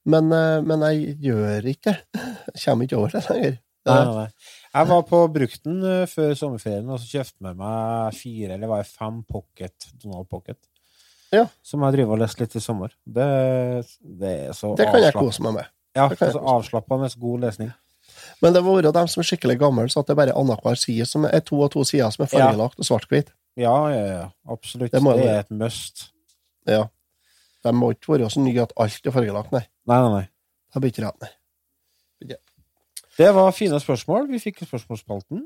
[0.04, 2.26] Men, eh, men jeg gjør ikke det.
[2.52, 3.56] Jeg kommer ikke over det lenger.
[3.84, 4.52] Nei, nei, nei.
[4.74, 8.84] Jeg var på Brukten eh, før sommerferien og så kjøpte med meg fire eller var
[8.84, 10.60] det fem pocket, Donald Pocket.
[11.34, 11.44] Ja.
[11.66, 12.94] Som jeg driver og leser litt i sommer.
[13.04, 13.26] Det,
[14.22, 15.72] det er så Det kan jeg kose meg med.
[15.94, 17.70] Ja, altså avslappende god lesning.
[18.42, 20.76] Men det må være dem som er skikkelig gamle, så at det er bare annenhver
[20.78, 23.30] side som er to og to sider som er fargelagt og svart-hvitt.
[23.60, 24.26] Ja, ja, ja.
[24.50, 24.92] Absolutt.
[24.92, 26.08] Det Det, er et must.
[26.66, 26.84] Ja.
[27.64, 29.62] De må ikke være så nye at alt er fargelagt, nei.
[29.86, 30.26] Nei, nei, nei.
[30.74, 31.32] Det blir ikke rett, nei.
[33.14, 34.26] Det var fine spørsmål.
[34.32, 35.44] Vi fikk spørsmålsspalten.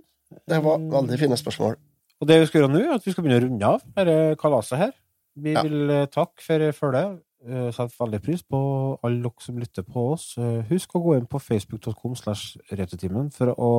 [0.48, 1.76] Det var veldig fine spørsmål.
[2.20, 4.36] Og det vi skal gjøre nå, er at vi skal begynne å runde av dette
[4.40, 4.92] kalaset her.
[5.36, 5.62] Vi Ja.
[5.62, 7.20] vil eh, takke for følget.
[7.38, 8.58] Uh, Setter veldig pris på
[9.06, 10.32] alle dere som lytter på oss.
[10.42, 13.70] Eh, husk å gå inn på facebook.com slash retutimen for å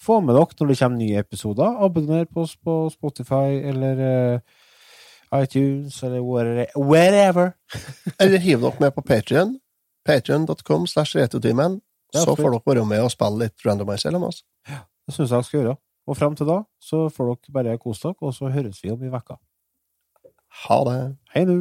[0.00, 1.76] få med dere når det kommer nye episoder.
[1.84, 4.56] Abonner på oss på Spotify eller eh,
[5.36, 7.52] iTunes eller whatever wherever.
[8.22, 9.58] Eller hiv dere med på Patrion.
[10.04, 11.80] Patrion.com slash retutimen.
[12.14, 14.44] Så får dere være med og spille litt randomizer med oss.
[14.64, 15.78] Det syns jeg dere skal gjøre.
[16.08, 19.04] Og frem til da så får dere bare kose dere, og så høres vi om
[19.04, 19.40] i vekka.
[20.64, 21.00] Ha det.
[21.34, 21.58] Hei nå!